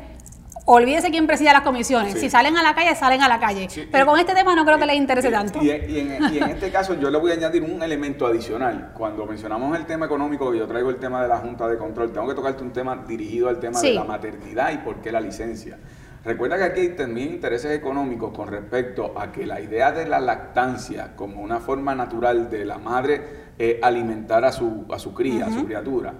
olvídese 0.66 1.10
quién 1.10 1.26
presida 1.26 1.52
las 1.52 1.62
comisiones. 1.62 2.14
Si 2.14 2.30
salen 2.30 2.56
a 2.56 2.62
la 2.62 2.76
calle, 2.76 2.94
salen 2.94 3.22
a 3.22 3.28
la 3.28 3.40
calle. 3.40 3.66
Pero 3.90 4.06
con 4.06 4.20
este 4.20 4.34
tema 4.34 4.54
no 4.54 4.64
creo 4.64 4.78
que 4.78 4.86
les 4.86 4.94
interese 4.94 5.32
tanto. 5.32 5.60
Y, 5.60 5.70
en, 5.70 6.22
este 6.48 6.70
caso 6.70 6.94
yo 6.94 7.10
le 7.10 7.18
voy 7.18 7.32
a 7.32 7.34
añadir 7.34 7.64
un 7.64 7.82
elemento 7.82 8.24
adicional. 8.24 8.92
Cuando 8.96 9.26
mencionamos 9.26 9.76
el 9.76 9.84
tema 9.84 10.06
económico, 10.06 10.54
yo 10.54 10.68
traigo 10.68 10.90
el 10.90 10.96
tema 10.98 11.20
de 11.20 11.28
la 11.28 11.38
Junta 11.38 11.66
de 11.66 11.76
Control, 11.76 12.12
tengo 12.12 12.28
que 12.28 12.34
tocarte 12.34 12.62
un 12.62 12.70
tema 12.70 13.04
dirigido 13.04 13.48
al 13.48 13.58
tema 13.58 13.80
de 13.80 13.94
la 13.94 14.04
maternidad 14.04 14.72
y 14.72 14.78
por 14.78 15.00
qué 15.00 15.10
la 15.10 15.20
licencia. 15.20 15.76
Recuerda 16.24 16.58
que 16.58 16.64
aquí 16.64 16.80
hay 16.80 16.88
también 16.90 17.30
intereses 17.30 17.72
económicos 17.72 18.32
con 18.36 18.48
respecto 18.48 19.18
a 19.18 19.32
que 19.32 19.46
la 19.46 19.60
idea 19.60 19.90
de 19.90 20.06
la 20.06 20.20
lactancia 20.20 21.16
como 21.16 21.40
una 21.40 21.60
forma 21.60 21.94
natural 21.94 22.50
de 22.50 22.66
la 22.66 22.76
madre 22.76 23.22
eh, 23.58 23.80
alimentar 23.82 24.44
a 24.44 24.52
su, 24.52 24.84
a 24.90 24.98
su 24.98 25.14
cría, 25.14 25.46
a 25.46 25.50
su 25.50 25.64
criatura, 25.64 26.12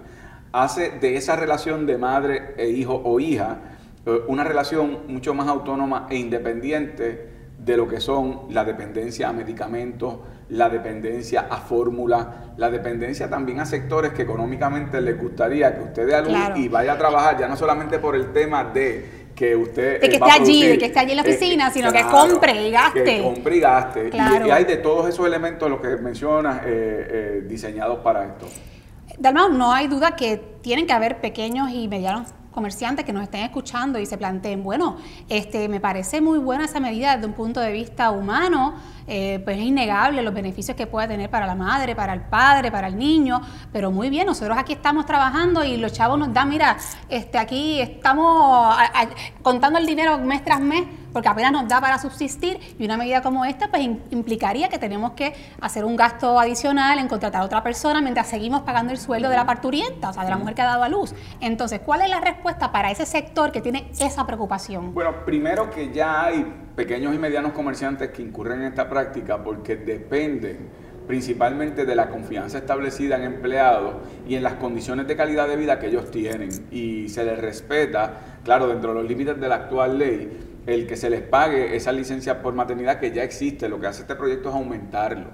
hace 0.51 0.91
de 0.99 1.17
esa 1.17 1.35
relación 1.35 1.85
de 1.85 1.97
madre 1.99 2.55
e 2.57 2.69
hijo 2.69 2.99
o 3.03 3.19
hija 3.19 3.57
eh, 4.05 4.21
una 4.27 4.43
relación 4.43 5.01
mucho 5.07 5.35
más 5.35 5.47
autónoma 5.47 6.07
e 6.09 6.17
independiente 6.17 7.29
de 7.63 7.77
lo 7.77 7.87
que 7.87 7.99
son 7.99 8.47
la 8.49 8.65
dependencia 8.65 9.29
a 9.29 9.33
medicamentos, 9.33 10.15
la 10.49 10.67
dependencia 10.67 11.45
a 11.47 11.57
fórmula, 11.57 12.53
la 12.57 12.71
dependencia 12.71 13.29
también 13.29 13.59
a 13.59 13.65
sectores 13.67 14.13
que 14.13 14.23
económicamente 14.23 14.99
les 14.99 15.15
gustaría 15.19 15.75
que 15.75 15.83
usted 15.83 16.07
dé 16.07 16.15
a 16.15 16.21
luz 16.21 16.35
y 16.55 16.67
vaya 16.69 16.93
a 16.93 16.97
trabajar, 16.97 17.37
ya 17.37 17.47
no 17.47 17.55
solamente 17.55 17.99
por 17.99 18.15
el 18.15 18.33
tema 18.33 18.63
de 18.63 19.20
que 19.35 19.55
usted 19.55 20.01
de 20.01 20.09
que 20.09 20.15
esté 20.15 20.31
allí, 20.31 20.67
de 20.67 20.77
que 20.77 20.85
esté 20.85 20.99
allí 20.99 21.11
en 21.11 21.17
la 21.17 21.23
eh, 21.23 21.29
oficina, 21.29 21.71
sino 21.71 21.91
que 21.91 22.03
compre 22.03 22.67
y 22.67 22.71
gaste. 22.71 23.03
Que 23.03 23.21
compre 23.21 23.57
y 23.57 23.59
gaste. 23.59 24.09
Y, 24.13 24.49
hay 24.49 24.65
de 24.65 24.77
todos 24.77 25.07
esos 25.07 25.25
elementos, 25.25 25.69
los 25.69 25.81
que 25.81 25.97
mencionas, 25.97 26.61
eh, 26.65 26.65
eh, 26.67 27.43
diseñados 27.47 27.99
para 27.99 28.25
esto. 28.25 28.47
Dalmau, 29.17 29.51
no 29.51 29.71
hay 29.71 29.87
duda 29.87 30.15
que 30.15 30.37
tienen 30.61 30.87
que 30.87 30.93
haber 30.93 31.21
pequeños 31.21 31.69
y 31.71 31.87
medianos 31.87 32.27
comerciantes 32.51 33.05
que 33.05 33.13
nos 33.13 33.23
estén 33.23 33.41
escuchando 33.43 33.97
y 33.97 34.05
se 34.05 34.17
planteen, 34.17 34.63
bueno, 34.63 34.97
este, 35.29 35.67
me 35.69 35.79
parece 35.79 36.21
muy 36.21 36.37
buena 36.37 36.65
esa 36.65 36.79
medida 36.79 37.15
desde 37.15 37.27
un 37.27 37.33
punto 37.33 37.59
de 37.59 37.71
vista 37.71 38.11
humano, 38.11 38.75
eh, 39.07 39.41
pues 39.43 39.57
es 39.57 39.63
innegable 39.63 40.21
los 40.21 40.33
beneficios 40.33 40.75
que 40.75 40.85
puede 40.87 41.07
tener 41.07 41.29
para 41.29 41.47
la 41.47 41.55
madre, 41.55 41.95
para 41.95 42.13
el 42.13 42.21
padre, 42.21 42.71
para 42.71 42.87
el 42.87 42.97
niño, 42.97 43.41
pero 43.71 43.91
muy 43.91 44.09
bien, 44.09 44.27
nosotros 44.27 44.57
aquí 44.57 44.73
estamos 44.73 45.05
trabajando 45.05 45.63
y 45.63 45.77
los 45.77 45.93
chavos 45.93 46.19
nos 46.19 46.33
dan, 46.33 46.49
mira, 46.49 46.77
este, 47.09 47.37
aquí 47.37 47.81
estamos 47.81 48.75
contando 49.41 49.79
el 49.79 49.85
dinero 49.85 50.17
mes 50.19 50.43
tras 50.43 50.59
mes 50.59 50.83
porque 51.13 51.27
apenas 51.27 51.51
nos 51.51 51.67
da 51.67 51.81
para 51.81 51.97
subsistir 51.97 52.59
y 52.77 52.85
una 52.85 52.97
medida 52.97 53.21
como 53.21 53.45
esta 53.45 53.69
pues 53.69 53.83
implicaría 54.11 54.69
que 54.69 54.77
tenemos 54.77 55.11
que 55.11 55.33
hacer 55.59 55.85
un 55.85 55.95
gasto 55.95 56.39
adicional 56.39 56.99
en 56.99 57.07
contratar 57.07 57.41
a 57.41 57.45
otra 57.45 57.63
persona 57.63 58.01
mientras 58.01 58.27
seguimos 58.27 58.61
pagando 58.61 58.91
el 58.91 58.99
sueldo 58.99 59.29
de 59.29 59.35
la 59.35 59.45
parturienta, 59.45 60.09
o 60.09 60.13
sea, 60.13 60.23
de 60.23 60.29
la 60.29 60.37
mujer 60.37 60.55
que 60.55 60.61
ha 60.61 60.65
dado 60.65 60.83
a 60.83 60.89
luz. 60.89 61.13
Entonces, 61.39 61.79
¿cuál 61.79 62.01
es 62.01 62.09
la 62.09 62.19
respuesta 62.19 62.71
para 62.71 62.91
ese 62.91 63.05
sector 63.05 63.51
que 63.51 63.61
tiene 63.61 63.91
esa 63.99 64.25
preocupación? 64.25 64.93
Bueno, 64.93 65.25
primero 65.25 65.69
que 65.69 65.91
ya 65.91 66.23
hay 66.23 66.45
pequeños 66.75 67.13
y 67.13 67.19
medianos 67.19 67.51
comerciantes 67.51 68.11
que 68.11 68.21
incurren 68.21 68.61
en 68.61 68.67
esta 68.67 68.89
práctica 68.89 69.43
porque 69.43 69.75
dependen 69.75 70.69
principalmente 71.07 71.85
de 71.85 71.95
la 71.95 72.09
confianza 72.09 72.59
establecida 72.59 73.17
en 73.17 73.23
empleados 73.23 73.95
y 74.27 74.35
en 74.35 74.43
las 74.43 74.53
condiciones 74.53 75.07
de 75.07 75.15
calidad 75.17 75.47
de 75.47 75.57
vida 75.57 75.79
que 75.79 75.87
ellos 75.87 76.09
tienen. 76.11 76.49
Y 76.71 77.09
se 77.09 77.25
les 77.25 77.39
respeta, 77.39 78.13
claro, 78.43 78.67
dentro 78.67 78.93
de 78.93 79.01
los 79.01 79.09
límites 79.09 79.39
de 79.39 79.49
la 79.49 79.55
actual 79.55 79.97
ley, 79.97 80.50
el 80.65 80.87
que 80.87 80.95
se 80.95 81.09
les 81.09 81.21
pague 81.21 81.75
esa 81.75 81.91
licencia 81.91 82.41
por 82.41 82.53
maternidad 82.53 82.99
que 82.99 83.11
ya 83.11 83.23
existe. 83.23 83.69
Lo 83.69 83.79
que 83.79 83.87
hace 83.87 84.01
este 84.01 84.15
proyecto 84.15 84.49
es 84.49 84.55
aumentarlo. 84.55 85.29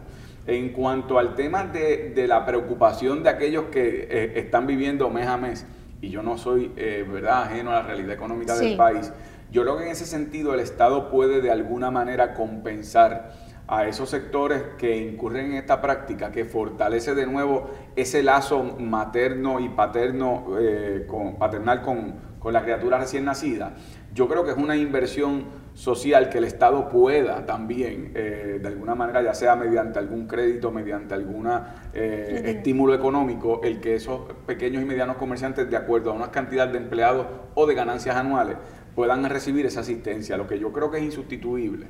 En 0.46 0.70
cuanto 0.70 1.20
al 1.20 1.36
tema 1.36 1.66
de, 1.66 2.26
la 2.28 2.46
preocupación 2.46 3.24
de 3.24 3.30
aquellos 3.30 3.66
que 3.66 4.08
eh, 4.10 4.32
están 4.36 4.66
viviendo 4.66 5.10
mes 5.10 5.28
a 5.28 5.38
mes, 5.38 5.66
y 6.02 6.10
yo 6.10 6.24
no 6.24 6.38
soy, 6.38 6.72
eh, 6.78 7.06
¿verdad?, 7.10 7.44
ajeno 7.44 7.72
a 7.72 7.76
la 7.76 7.82
realidad 7.82 8.12
económica 8.12 8.56
del 8.56 8.78
país, 8.78 9.12
yo 9.52 9.64
creo 9.64 9.78
que 9.78 9.86
en 9.86 9.92
ese 9.92 10.06
sentido 10.06 10.54
el 10.54 10.60
Estado 10.60 11.10
puede 11.10 11.42
de 11.42 11.52
alguna 11.52 11.92
manera 11.92 12.34
compensar 12.34 13.34
a 13.68 13.86
esos 13.88 14.10
sectores 14.10 14.64
que 14.78 14.96
incurren 14.96 15.48
en 15.48 15.54
esta 15.56 15.82
práctica, 15.82 16.32
que 16.32 16.46
fortalece 16.46 17.16
de 17.16 17.26
nuevo 17.26 17.70
ese 17.98 18.24
lazo 18.24 18.64
materno 18.80 19.60
y 19.60 19.68
paterno, 19.70 20.46
eh, 20.60 21.06
con, 21.08 21.36
paternal 21.36 21.82
con, 21.82 22.16
con 22.40 22.54
la 22.54 22.64
criatura 22.64 22.98
recién 22.98 23.26
nacida. 23.26 23.76
Yo 24.18 24.28
creo 24.28 24.44
que 24.44 24.50
es 24.50 24.58
una 24.58 24.76
inversión 24.76 25.44
social 25.76 26.30
que 26.30 26.40
el 26.40 26.46
Estado 26.46 26.90
pueda 26.90 27.46
también, 27.46 28.14
eh, 28.16 28.58
de 28.60 28.68
alguna 28.68 28.96
manera, 28.96 29.22
ya 29.22 29.36
sea 29.36 29.56
mediante 29.56 30.00
algún 30.00 30.26
crédito, 30.26 30.72
mediante 30.72 31.14
algún 31.14 31.48
eh, 31.94 32.42
estímulo 32.46 32.96
económico, 32.96 33.62
el 33.64 33.80
que 33.80 33.94
esos 33.94 34.22
pequeños 34.48 34.82
y 34.82 34.86
medianos 34.86 35.18
comerciantes, 35.18 35.70
de 35.70 35.78
acuerdo 35.78 36.10
a 36.10 36.14
una 36.14 36.32
cantidad 36.32 36.68
de 36.68 36.80
empleados 36.80 37.28
o 37.54 37.68
de 37.68 37.76
ganancias 37.76 38.16
anuales, 38.16 38.58
puedan 38.96 39.24
recibir 39.30 39.68
esa 39.68 39.82
asistencia. 39.82 40.36
Lo 40.36 40.48
que 40.48 40.58
yo 40.58 40.74
creo 40.74 40.90
que 40.90 40.98
es 40.98 41.04
insustituible 41.04 41.86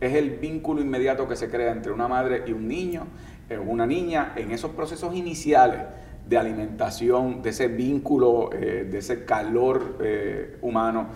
es 0.00 0.14
el 0.14 0.30
vínculo 0.30 0.80
inmediato 0.80 1.28
que 1.28 1.36
se 1.36 1.50
crea 1.50 1.72
entre 1.72 1.92
una 1.92 2.08
madre 2.08 2.44
y 2.46 2.52
un 2.52 2.68
niño, 2.68 3.06
eh, 3.50 3.58
una 3.58 3.84
niña, 3.84 4.32
en 4.36 4.50
esos 4.50 4.70
procesos 4.70 5.14
iniciales 5.14 5.80
de 6.26 6.38
alimentación, 6.38 7.42
de 7.42 7.50
ese 7.50 7.68
vínculo, 7.68 8.50
eh, 8.52 8.86
de 8.90 8.98
ese 8.98 9.24
calor 9.24 9.98
eh, 10.00 10.58
humano 10.60 11.08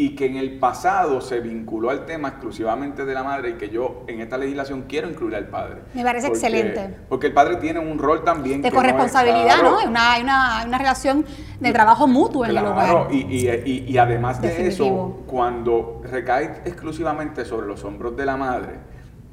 y 0.00 0.14
que 0.14 0.26
en 0.26 0.36
el 0.36 0.60
pasado 0.60 1.20
se 1.20 1.40
vinculó 1.40 1.90
al 1.90 2.06
tema 2.06 2.28
exclusivamente 2.28 3.04
de 3.04 3.12
la 3.14 3.24
madre 3.24 3.50
y 3.50 3.52
que 3.54 3.68
yo 3.68 4.04
en 4.06 4.20
esta 4.20 4.38
legislación 4.38 4.84
quiero 4.88 5.10
incluir 5.10 5.34
al 5.34 5.48
padre. 5.48 5.78
Me 5.92 6.04
parece 6.04 6.28
excelente. 6.28 6.94
Porque 7.08 7.26
el 7.26 7.32
padre 7.32 7.56
tiene 7.56 7.80
un 7.80 7.98
rol 7.98 8.22
también. 8.22 8.62
De 8.62 8.70
corresponsabilidad, 8.70 9.60
¿no? 9.60 9.76
Hay 9.76 9.88
una, 9.88 10.20
una, 10.22 10.64
una, 10.64 10.78
relación 10.78 11.26
de 11.58 11.72
trabajo 11.72 12.06
mutuo 12.06 12.44
en 12.44 12.52
el 12.52 12.58
hogar. 12.58 13.08
Y, 13.10 13.16
y, 13.16 13.86
y, 13.88 13.98
además 13.98 14.40
de 14.40 14.68
eso, 14.68 15.24
cuando 15.26 16.00
recae 16.04 16.62
exclusivamente 16.64 17.44
sobre 17.44 17.66
los 17.66 17.82
hombros 17.82 18.16
de 18.16 18.24
la 18.24 18.36
madre, 18.36 18.78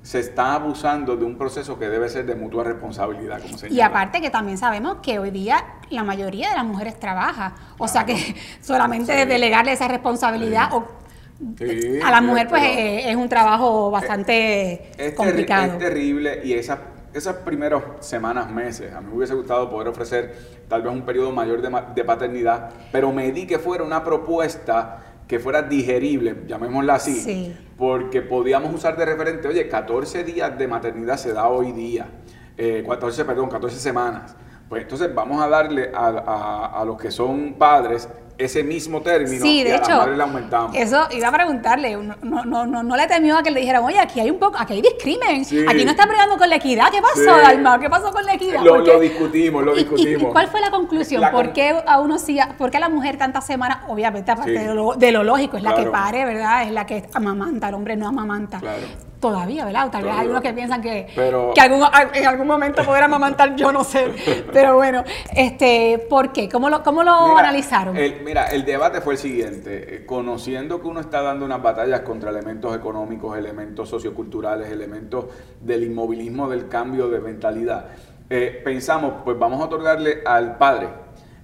se 0.06 0.20
está 0.20 0.54
abusando 0.54 1.18
de 1.18 1.26
un 1.26 1.36
proceso 1.36 1.80
que 1.80 1.90
debe 1.90 2.08
ser 2.10 2.28
de 2.28 2.36
mutua 2.36 2.64
responsabilidad. 2.64 3.42
Como 3.42 3.58
y 3.68 3.82
aparte 3.82 4.22
que 4.22 4.30
también 4.30 4.60
sabemos 4.60 4.98
que 5.02 5.18
hoy 5.18 5.32
día 5.32 5.66
la 5.90 6.04
mayoría 6.04 6.50
de 6.50 6.56
las 6.56 6.64
mujeres 6.64 7.00
trabaja, 7.00 7.56
o 7.80 7.88
sea 7.88 8.06
que 8.06 8.16
solamente 8.62 9.26
delegarle 9.26 9.72
esa 9.72 9.88
responsabilidad 9.88 10.70
a 10.72 12.12
la 12.12 12.22
mujer 12.22 12.48
pues 12.48 12.62
es, 12.64 13.16
un 13.16 13.28
trabajo 13.28 13.90
bastante 13.90 14.92
complicado. 15.18 15.74
es 15.74 15.80
terrible 15.80 16.42
y 16.44 16.54
esas, 16.54 16.78
esas 17.12 17.38
primeras 17.38 17.82
semanas, 18.02 18.52
meses, 18.52 18.94
a 18.94 19.02
mí 19.02 19.08
me 19.10 19.18
hubiese 19.18 19.34
gustado 19.34 19.72
poder 19.72 19.88
ofrecer 19.88 20.38
tal 20.68 20.84
vez 20.84 20.94
un 20.94 21.02
periodo 21.02 21.32
mayor 21.32 21.64
de, 21.64 21.82
de 21.96 22.04
paternidad, 22.04 22.70
pero 22.92 23.12
me 23.12 23.32
di 23.32 23.48
que 23.48 23.58
fuera 23.58 23.84
una 23.84 24.04
propuesta 24.04 25.00
que 25.28 25.40
fuera 25.40 25.64
digerible, 25.64 26.44
llamémosla 26.48 26.96
así, 26.96 27.54
porque 27.78 28.22
podíamos 28.22 28.74
usar 28.74 28.96
de 28.98 29.06
referente, 29.06 29.48
oye, 29.48 29.68
14 29.68 30.24
días 30.24 30.58
de 30.58 30.68
maternidad 30.68 31.18
se 31.18 31.34
da 31.34 31.48
hoy 31.48 31.72
día, 31.72 32.08
14, 32.56 33.22
eh, 33.22 33.26
perdón, 33.26 33.50
14 33.50 33.80
semanas. 33.80 34.36
Pues 34.70 34.84
entonces 34.84 35.14
vamos 35.14 35.42
a 35.42 35.48
darle 35.48 35.92
a, 35.94 36.08
a, 36.08 36.82
a 36.82 36.86
los 36.86 36.98
que 37.00 37.12
son 37.12 37.54
padres 37.54 38.10
ese 38.38 38.64
mismo 38.64 39.02
término 39.02 39.42
sí, 39.42 39.64
de 39.64 39.76
hecho, 39.76 40.08
le 40.08 40.22
aumentamos. 40.22 40.76
Eso 40.76 41.08
iba 41.12 41.28
a 41.28 41.32
preguntarle, 41.32 41.96
no, 41.96 42.44
no, 42.46 42.66
no, 42.66 42.84
no 42.84 42.98
le 42.98 43.08
temió 43.08 43.38
a 43.38 43.44
que 43.44 43.52
le 43.52 43.62
dijeran, 43.62 43.84
oye, 43.84 44.00
aquí 44.00 44.20
hay 44.20 44.30
un 44.30 44.40
poco, 44.40 44.58
aquí 44.60 44.74
hay 44.74 44.82
discrimen, 44.82 45.42
aquí 45.42 45.86
no 45.86 45.92
está 45.92 46.06
peleando 46.06 46.38
con 46.38 46.50
la 46.50 46.56
equidad, 46.58 46.92
¿qué 46.92 47.02
pasó, 47.02 47.38
Dalma? 47.38 47.80
¿Qué 47.80 47.90
pasó 47.90 48.12
con 48.12 48.26
la 48.26 48.34
equidad? 48.34 48.62
Lo, 48.62 48.78
lo 48.78 49.00
discutimos, 49.00 49.64
lo 49.64 49.74
discutimos. 49.74 50.24
¿Y, 50.24 50.26
cuál 50.26 50.48
fue 50.48 50.60
la 50.60 50.72
conclusión? 50.72 51.24
¿Por 51.32 51.54
qué 51.54 51.82
a 51.86 52.00
uno 52.00 52.20
sí, 52.20 52.38
por 52.58 52.72
qué 52.72 52.78
a 52.78 52.82
la 52.82 52.90
mujer 52.90 53.18
tantas 53.18 53.46
semanas, 53.46 53.80
obviamente 53.88 54.32
aparte 54.32 54.52
de, 54.52 54.74
lo, 54.74 54.94
de, 54.96 55.12
lo, 55.12 55.24
lógico, 55.24 55.58
es 55.58 55.64
la 55.64 55.76
que 55.76 55.86
pare, 55.86 56.26
¿verdad? 56.26 56.64
Es 56.64 56.72
la 56.72 56.86
que 56.86 57.08
amamanta, 57.14 57.70
el 57.70 57.76
hombre 57.76 57.96
no 57.96 58.08
amamanta. 58.08 58.60
Claro 58.60 58.84
todavía, 59.26 59.66
¿verdad? 59.66 59.90
Tal 59.90 60.04
vez 60.04 60.14
hay 60.14 60.20
algunos 60.20 60.44
que 60.44 60.54
piensan 60.54 60.84
que, 60.84 61.08
que 61.08 62.20
en 62.20 62.28
algún 62.28 62.46
momento 62.46 62.84
podrán 62.84 63.06
amamantar, 63.06 63.56
yo 63.56 63.72
no 63.72 63.84
sé. 63.84 64.14
Pero 64.54 64.76
bueno, 64.76 65.04
este, 65.36 66.06
¿por 66.08 66.32
qué? 66.32 66.48
¿Cómo 66.48 66.70
lo, 66.70 66.84
cómo 66.84 67.04
lo 67.04 67.36
analizaron? 67.36 67.98
mira, 68.24 68.46
el 68.48 68.64
debate 68.66 69.02
fue 69.02 69.14
el 69.14 69.20
siguiente. 69.20 69.96
Eh, 69.96 70.06
conociendo 70.06 70.80
que 70.80 70.88
uno 70.88 71.00
está 71.00 71.24
dando 71.24 71.44
unas 71.44 71.60
batallas 71.60 72.02
contra 72.02 72.30
elementos 72.30 72.76
económicos, 72.76 73.36
elementos 73.36 73.90
socioculturales, 73.90 74.72
elementos 74.72 75.26
del 75.60 75.84
inmovilismo, 75.86 76.48
del 76.48 76.68
cambio 76.68 77.10
de 77.10 77.20
mentalidad, 77.20 77.88
eh, 78.30 78.62
pensamos, 78.64 79.24
pues 79.24 79.40
vamos 79.40 79.60
a 79.60 79.66
otorgarle 79.66 80.22
al 80.24 80.58
padre 80.60 80.90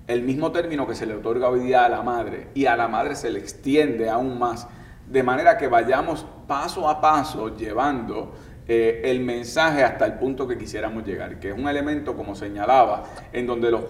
el 0.05 0.21
mismo 0.21 0.51
término 0.51 0.85
que 0.85 0.93
se 0.93 1.07
le 1.07 1.15
otorga 1.15 1.50
hoy 1.50 1.61
día 1.61 1.83
a 1.85 1.89
la 1.89 2.03
madre 2.03 2.50
y 2.53 2.67
a 2.67 2.75
la 2.75 2.88
madre 2.88 3.15
se 3.15 3.31
le 3.31 3.39
extiende 3.39 4.07
aún 4.07 4.38
más 4.38 4.67
de 5.11 5.23
manera 5.23 5.57
que 5.57 5.67
vayamos 5.67 6.25
paso 6.51 6.89
a 6.89 7.00
paso 7.00 7.55
llevando 7.55 8.34
eh, 8.67 9.03
el 9.05 9.22
mensaje 9.22 9.86
hasta 9.86 10.05
el 10.05 10.15
punto 10.15 10.46
que 10.46 10.58
quisiéramos 10.58 11.05
llegar, 11.05 11.39
que 11.39 11.51
es 11.51 11.58
un 11.58 11.65
elemento, 11.65 12.13
como 12.13 12.36
señalaba, 12.36 13.05
en 13.31 13.48
donde 13.48 13.72
los... 13.72 13.84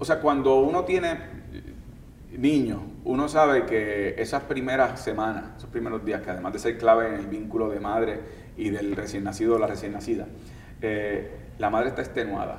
O 0.00 0.04
sea, 0.04 0.18
cuando 0.18 0.56
uno 0.56 0.82
tiene 0.82 1.16
niños, 2.36 2.80
uno 3.04 3.28
sabe 3.28 3.64
que 3.64 4.16
esas 4.18 4.42
primeras 4.42 5.02
semanas, 5.02 5.44
esos 5.56 5.70
primeros 5.70 6.04
días, 6.04 6.20
que 6.20 6.30
además 6.30 6.52
de 6.54 6.58
ser 6.58 6.78
clave 6.78 7.06
en 7.06 7.14
el 7.14 7.26
vínculo 7.28 7.68
de 7.68 7.78
madre 7.78 8.18
y 8.56 8.70
del 8.70 8.96
recién 8.96 9.22
nacido 9.22 9.54
o 9.54 9.58
la 9.60 9.68
recién 9.68 9.92
nacida, 9.92 10.26
eh, 10.82 11.30
la 11.58 11.70
madre 11.70 11.90
está 11.90 12.02
extenuada 12.02 12.58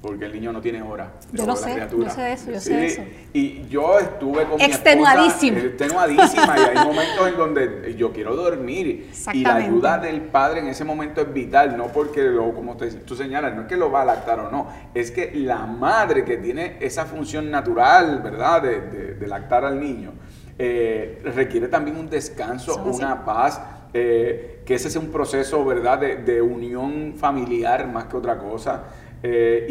porque 0.00 0.24
el 0.24 0.32
niño 0.32 0.50
no 0.50 0.62
tiene 0.62 0.80
hora. 0.80 1.12
Yo 1.32 1.44
lo 1.44 1.54
sé, 1.54 1.86
yo 1.90 2.08
sé 2.08 2.32
eso, 2.32 2.50
yo 2.50 2.60
sé 2.60 2.86
eso. 2.86 3.02
Y 3.34 3.68
yo 3.68 3.98
estuve 3.98 4.44
con 4.44 4.58
extenuadísima. 4.60 5.58
mi 5.58 5.66
extenuadísima 5.66 6.58
y 6.58 6.78
hay 6.78 6.86
momentos 6.86 7.28
en 7.28 7.36
donde 7.36 7.94
yo 7.96 8.10
quiero 8.10 8.34
dormir 8.34 9.10
y 9.32 9.42
la 9.42 9.56
ayuda 9.56 9.98
del 9.98 10.22
padre 10.22 10.60
en 10.60 10.68
ese 10.68 10.84
momento 10.84 11.20
es 11.20 11.32
vital, 11.32 11.76
no 11.76 11.88
porque 11.88 12.22
lo, 12.22 12.54
como 12.54 12.78
tú 12.78 13.14
señalas, 13.14 13.54
no 13.54 13.62
es 13.62 13.68
que 13.68 13.76
lo 13.76 13.90
va 13.90 14.02
a 14.02 14.04
lactar 14.06 14.40
o 14.40 14.50
no, 14.50 14.68
es 14.94 15.10
que 15.10 15.32
la 15.34 15.66
madre 15.66 16.24
que 16.24 16.38
tiene 16.38 16.78
esa 16.80 17.04
función 17.04 17.50
natural, 17.50 18.20
¿verdad?, 18.22 18.62
de, 18.62 19.26
lactar 19.26 19.64
al 19.64 19.78
niño, 19.78 20.12
eh, 20.58 21.20
requiere 21.36 21.68
también 21.68 21.96
un 21.96 22.08
descanso, 22.08 22.82
una 22.82 23.24
paz. 23.24 23.60
Eh, 23.92 24.62
que 24.64 24.76
ese 24.76 24.88
sea 24.88 25.00
un 25.00 25.10
proceso, 25.10 25.64
¿verdad?, 25.64 25.98
de, 25.98 26.16
de 26.16 26.40
unión 26.40 27.14
familiar 27.16 27.88
más 27.88 28.04
que 28.04 28.16
otra 28.16 28.38
cosa. 28.38 28.84
Eh, 29.22 29.66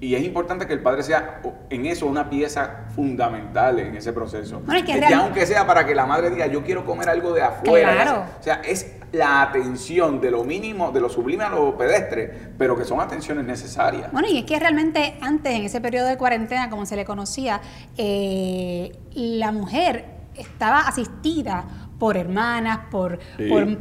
y, 0.00 0.14
es 0.14 0.22
importante 0.24 0.66
que 0.66 0.74
el 0.74 0.80
padre 0.80 1.02
sea 1.02 1.40
en 1.70 1.86
eso 1.86 2.06
una 2.06 2.28
pieza 2.28 2.84
fundamental 2.94 3.78
en 3.78 3.96
ese 3.96 4.12
proceso. 4.12 4.62
aunque 4.66 5.46
sea 5.46 5.66
para 5.66 5.86
que 5.86 5.94
la 5.94 6.06
madre 6.06 6.30
diga, 6.30 6.46
yo 6.46 6.62
quiero 6.62 6.84
comer 6.84 7.08
algo 7.08 7.32
de 7.32 7.42
afuera. 7.42 8.28
O 8.38 8.42
sea, 8.42 8.60
es 8.62 8.96
la 9.12 9.42
atención 9.42 10.20
de 10.20 10.30
lo 10.30 10.44
mínimo, 10.44 10.92
de 10.92 11.00
lo 11.00 11.08
sublime 11.08 11.44
a 11.44 11.50
lo 11.50 11.76
pedestre, 11.76 12.52
pero 12.58 12.76
que 12.76 12.84
son 12.84 13.00
atenciones 13.00 13.44
necesarias. 13.44 14.12
Bueno, 14.12 14.28
y 14.28 14.38
es 14.38 14.44
que 14.44 14.58
realmente 14.58 15.16
antes, 15.20 15.52
en 15.52 15.64
ese 15.64 15.80
periodo 15.80 16.06
de 16.06 16.16
cuarentena, 16.16 16.70
como 16.70 16.86
se 16.86 16.96
le 16.96 17.04
conocía, 17.04 17.60
eh, 17.96 18.92
la 19.14 19.52
mujer 19.52 20.20
estaba 20.36 20.80
asistida 20.80 21.64
por 22.00 22.16
hermanas, 22.16 22.80
por, 22.90 23.20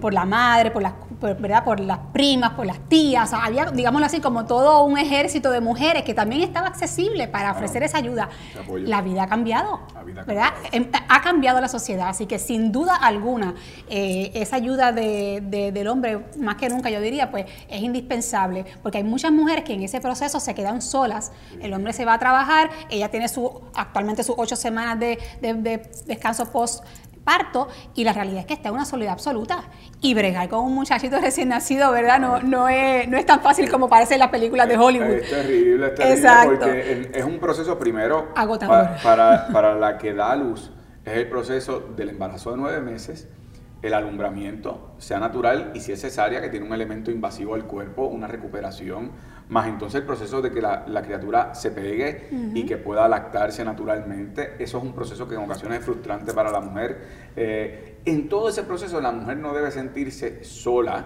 por, 0.01 0.13
la 0.13 0.25
madre, 0.25 0.71
por 0.71 0.83
las, 0.83 0.93
¿verdad? 1.21 1.63
por 1.63 1.79
las 1.79 1.99
primas, 2.11 2.51
por 2.51 2.65
las 2.65 2.77
tías. 2.89 3.31
había, 3.33 3.71
digámoslo 3.71 4.05
así, 4.05 4.19
como 4.19 4.45
todo 4.45 4.83
un 4.83 4.97
ejército 4.97 5.49
de 5.51 5.61
mujeres 5.61 6.03
que 6.03 6.13
también 6.13 6.41
estaba 6.41 6.67
accesible 6.67 7.29
para 7.29 7.53
ofrecer 7.53 7.81
esa 7.81 7.97
ayuda. 7.97 8.29
La 8.79 9.01
vida 9.01 9.23
ha 9.23 9.27
cambiado, 9.27 9.79
¿verdad? 10.27 10.49
Em, 10.73 10.89
ha 11.07 11.21
cambiado 11.21 11.61
la 11.61 11.69
sociedad, 11.69 12.09
así 12.09 12.25
que 12.25 12.39
sin 12.39 12.73
duda 12.73 12.93
alguna 12.93 13.55
eh, 13.89 14.31
esa 14.33 14.57
ayuda 14.57 14.91
de, 14.91 15.71
del 15.73 15.87
hombre, 15.87 16.25
más 16.37 16.57
que 16.57 16.67
nunca 16.67 16.89
yo 16.89 16.99
diría, 16.99 17.31
pues 17.31 17.45
es 17.69 17.81
indispensable, 17.81 18.65
porque 18.83 18.97
hay 18.97 19.05
muchas 19.05 19.31
mujeres 19.31 19.63
que 19.63 19.73
en 19.73 19.83
ese 19.83 20.01
proceso 20.01 20.41
se 20.41 20.53
quedan 20.53 20.81
solas, 20.81 21.31
el 21.61 21.73
hombre 21.73 21.93
se 21.93 22.03
va 22.03 22.15
a 22.15 22.19
trabajar, 22.19 22.69
ella 22.89 23.09
tiene 23.09 23.29
su 23.29 23.61
actualmente 23.73 24.23
sus 24.23 24.35
ocho 24.37 24.57
semanas 24.57 24.99
de, 24.99 25.17
de 25.41 25.89
descanso 26.05 26.51
post 26.51 26.83
parto 27.29 27.67
y 27.93 28.03
la 28.03 28.13
realidad 28.13 28.39
es 28.39 28.45
que 28.47 28.55
está 28.55 28.69
en 28.69 28.75
una 28.75 28.85
soledad 28.85 29.13
absoluta. 29.13 29.65
Y 30.01 30.15
bregar 30.15 30.49
con 30.49 30.61
un 30.65 30.73
muchachito 30.73 31.19
recién 31.19 31.49
nacido, 31.49 31.91
¿verdad? 31.91 32.19
No, 32.19 32.41
no, 32.41 32.69
es, 32.69 33.07
no 33.07 33.17
es 33.17 33.25
tan 33.25 33.41
fácil 33.41 33.69
como 33.69 33.87
parece 33.87 34.15
en 34.15 34.21
las 34.21 34.29
películas 34.29 34.67
de 34.67 34.77
Hollywood. 34.77 35.09
Es, 35.09 35.29
terrible, 35.29 35.87
es 35.87 35.95
terrible 35.95 36.29
porque 36.45 37.11
es 37.13 37.23
un 37.23 37.39
proceso 37.39 37.77
primero 37.77 38.29
Agotador. 38.35 38.89
Para, 39.03 39.47
para, 39.49 39.75
la 39.75 39.97
que 39.97 40.13
da 40.13 40.35
luz. 40.35 40.71
Es 41.05 41.17
el 41.17 41.29
proceso 41.29 41.79
del 41.95 42.09
embarazo 42.09 42.51
de 42.51 42.57
nueve 42.57 42.81
meses, 42.81 43.27
el 43.81 43.93
alumbramiento, 43.93 44.95
sea 44.97 45.19
natural 45.19 45.71
y 45.73 45.79
si 45.79 45.91
es 45.91 46.01
cesárea, 46.01 46.41
que 46.41 46.49
tiene 46.49 46.65
un 46.65 46.73
elemento 46.73 47.11
invasivo 47.11 47.55
al 47.55 47.65
cuerpo, 47.65 48.05
una 48.05 48.27
recuperación, 48.27 49.11
más 49.47 49.67
entonces 49.67 50.01
el 50.01 50.05
proceso 50.05 50.41
de 50.41 50.51
que 50.51 50.61
la, 50.61 51.01
criatura 51.01 51.55
se 51.55 51.71
pegue 51.71 52.27
y 52.53 52.65
que 52.65 52.77
pueda 52.77 53.07
lactarse 53.07 53.63
naturalmente, 53.63 54.55
eso 54.59 54.77
es 54.77 54.83
un 54.83 54.93
proceso 54.93 55.27
que 55.27 55.35
en 55.35 55.41
ocasiones 55.41 55.79
es 55.79 55.85
frustrante 55.85 56.33
para 56.33 56.51
la 56.51 56.59
mujer. 56.59 57.01
Eh, 57.35 57.99
en 58.05 58.29
todo 58.29 58.49
ese 58.49 58.63
proceso 58.63 59.01
la 59.01 59.11
mujer 59.11 59.37
no 59.37 59.53
debe 59.53 59.71
sentirse 59.71 60.43
sola, 60.43 61.05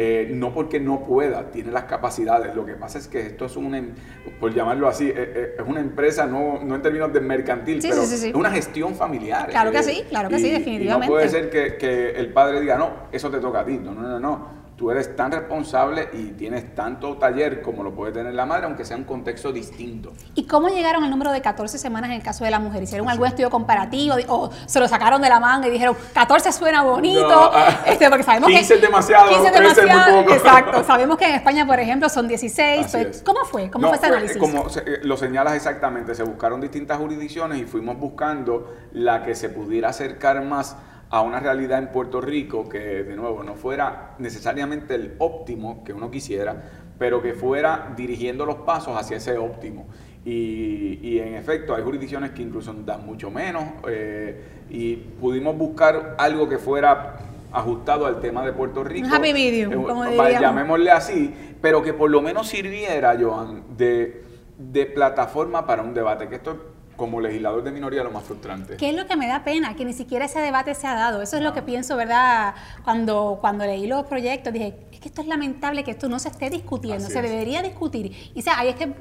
eh, 0.00 0.30
no 0.32 0.54
porque 0.54 0.78
no 0.78 1.02
pueda, 1.02 1.50
tiene 1.50 1.72
las 1.72 1.84
capacidades. 1.84 2.54
Lo 2.54 2.64
que 2.64 2.74
pasa 2.74 2.98
es 2.98 3.08
que 3.08 3.26
esto 3.26 3.46
es 3.46 3.56
una, 3.56 3.78
em, 3.78 3.90
por 4.38 4.54
llamarlo 4.54 4.86
así, 4.88 5.12
eh, 5.12 5.56
es 5.58 5.66
una 5.66 5.80
empresa, 5.80 6.24
no, 6.24 6.60
no 6.62 6.76
en 6.76 6.82
términos 6.82 7.12
de 7.12 7.20
mercantil, 7.20 7.80
pero 7.82 8.02
es 8.02 8.32
una 8.32 8.50
gestión 8.50 8.94
familiar. 8.94 9.48
Claro 9.50 9.72
que 9.72 9.82
sí, 9.82 10.04
claro 10.08 10.28
que 10.28 10.38
sí, 10.38 10.50
definitivamente. 10.50 11.08
no 11.08 11.12
puede 11.12 11.28
ser 11.28 11.50
que, 11.50 11.76
que, 11.76 12.10
el 12.10 12.32
padre 12.32 12.60
diga, 12.60 12.76
no, 12.76 13.08
eso 13.10 13.28
te 13.28 13.40
toca 13.40 13.60
a 13.60 13.64
ti. 13.64 13.78
No, 13.78 13.92
no, 13.92 14.02
no, 14.02 14.20
no 14.20 14.57
tú 14.78 14.92
eres 14.92 15.16
tan 15.16 15.32
responsable 15.32 16.08
y 16.12 16.28
tienes 16.28 16.72
tanto 16.76 17.16
taller 17.18 17.60
como 17.60 17.82
lo 17.82 17.92
puede 17.94 18.12
tener 18.12 18.32
la 18.32 18.46
madre, 18.46 18.66
aunque 18.66 18.84
sea 18.84 18.96
un 18.96 19.02
contexto 19.02 19.50
distinto. 19.50 20.12
¿Y 20.36 20.44
cómo 20.44 20.68
llegaron 20.68 21.02
al 21.02 21.10
número 21.10 21.32
de 21.32 21.42
14 21.42 21.78
semanas 21.78 22.10
en 22.10 22.16
el 22.16 22.22
caso 22.22 22.44
de 22.44 22.52
la 22.52 22.60
mujer? 22.60 22.84
¿Hicieron 22.84 23.08
algún 23.08 23.26
estudio 23.26 23.50
comparativo 23.50 24.14
o 24.28 24.50
se 24.66 24.78
lo 24.78 24.86
sacaron 24.86 25.20
de 25.20 25.28
la 25.28 25.40
manga 25.40 25.66
y 25.66 25.72
dijeron 25.72 25.96
14 26.14 26.52
suena 26.52 26.84
bonito? 26.84 27.50
Ah, 27.52 27.80
este, 27.86 28.08
porque 28.08 28.22
sabemos 28.22 28.50
15 28.50 28.74
es 28.74 28.80
demasiado, 28.80 29.28
15 29.30 29.46
es 29.48 29.52
demasiado, 29.52 30.20
exacto. 30.20 30.84
Sabemos 30.86 31.18
que 31.18 31.26
en 31.26 31.34
España, 31.34 31.66
por 31.66 31.80
ejemplo, 31.80 32.08
son 32.08 32.28
16. 32.28 32.86
Pues, 32.92 33.22
¿Cómo 33.26 33.44
fue? 33.44 33.68
¿Cómo 33.70 33.88
fue 33.88 33.96
ese 33.96 34.06
análisis? 34.06 34.36
Como 34.36 34.64
eh, 34.68 35.00
lo 35.02 35.16
señalas 35.16 35.54
exactamente, 35.54 36.14
se 36.14 36.22
buscaron 36.22 36.60
distintas 36.60 36.98
jurisdicciones 36.98 37.58
y 37.58 37.64
fuimos 37.64 37.98
buscando 37.98 38.72
la 38.92 39.24
que 39.24 39.34
se 39.34 39.48
pudiera 39.48 39.88
acercar 39.88 40.44
más 40.44 40.76
a 41.10 41.22
una 41.22 41.40
realidad 41.40 41.78
en 41.78 41.88
Puerto 41.88 42.20
Rico 42.20 42.68
que, 42.68 43.02
de 43.02 43.16
nuevo, 43.16 43.42
no 43.42 43.54
fuera 43.54 44.14
necesariamente 44.18 44.94
el 44.94 45.14
óptimo 45.18 45.82
que 45.84 45.92
uno 45.92 46.10
quisiera, 46.10 46.70
pero 46.98 47.22
que 47.22 47.34
fuera 47.34 47.92
dirigiendo 47.96 48.44
los 48.44 48.56
pasos 48.56 48.96
hacia 48.96 49.16
ese 49.16 49.38
óptimo. 49.38 49.86
Y, 50.24 51.18
en 51.20 51.34
efecto, 51.34 51.74
hay 51.74 51.82
jurisdicciones 51.82 52.32
que 52.32 52.42
incluso 52.42 52.74
dan 52.74 53.06
mucho 53.06 53.30
menos 53.30 53.64
eh, 53.88 54.42
y 54.68 54.96
pudimos 54.96 55.56
buscar 55.56 56.16
algo 56.18 56.46
que 56.48 56.58
fuera 56.58 57.16
ajustado 57.50 58.04
al 58.04 58.20
tema 58.20 58.44
de 58.44 58.52
Puerto 58.52 58.84
Rico. 58.84 59.06
Un 59.06 59.14
happy 59.14 59.32
medium, 59.32 59.72
eh, 59.72 59.76
como 59.76 60.04
Llamémosle 60.04 60.90
así, 60.90 61.34
pero 61.62 61.82
que 61.82 61.94
por 61.94 62.10
lo 62.10 62.20
menos 62.20 62.46
sirviera, 62.48 63.16
Joan, 63.18 63.62
de, 63.78 64.22
de 64.58 64.84
plataforma 64.84 65.66
para 65.66 65.82
un 65.82 65.94
debate, 65.94 66.28
que 66.28 66.34
esto 66.34 66.58
como 66.98 67.20
legislador 67.20 67.62
de 67.62 67.70
minoría 67.70 68.02
lo 68.02 68.10
más 68.10 68.24
frustrante. 68.24 68.76
¿Qué 68.76 68.90
es 68.90 68.94
lo 68.96 69.06
que 69.06 69.16
me 69.16 69.28
da 69.28 69.44
pena? 69.44 69.76
Que 69.76 69.84
ni 69.84 69.92
siquiera 69.92 70.24
ese 70.24 70.40
debate 70.40 70.74
se 70.74 70.86
ha 70.88 70.94
dado. 70.94 71.22
Eso 71.22 71.36
es 71.36 71.42
lo 71.42 71.54
que 71.54 71.62
pienso, 71.62 71.96
¿verdad? 71.96 72.54
Cuando, 72.84 73.38
cuando 73.40 73.64
leí 73.64 73.86
los 73.86 74.04
proyectos, 74.06 74.52
dije, 74.52 74.74
es 74.92 74.98
que 74.98 75.08
esto 75.08 75.22
es 75.22 75.28
lamentable 75.28 75.84
que 75.84 75.92
esto 75.92 76.08
no 76.08 76.18
se 76.18 76.28
esté 76.28 76.50
discutiendo, 76.50 77.08
se 77.08 77.22
debería 77.22 77.62
discutir. 77.62 78.32
Y 78.34 78.40
o 78.40 78.42
sea, 78.42 78.58
ahí 78.58 78.70
es 78.70 78.74
que 78.74 78.92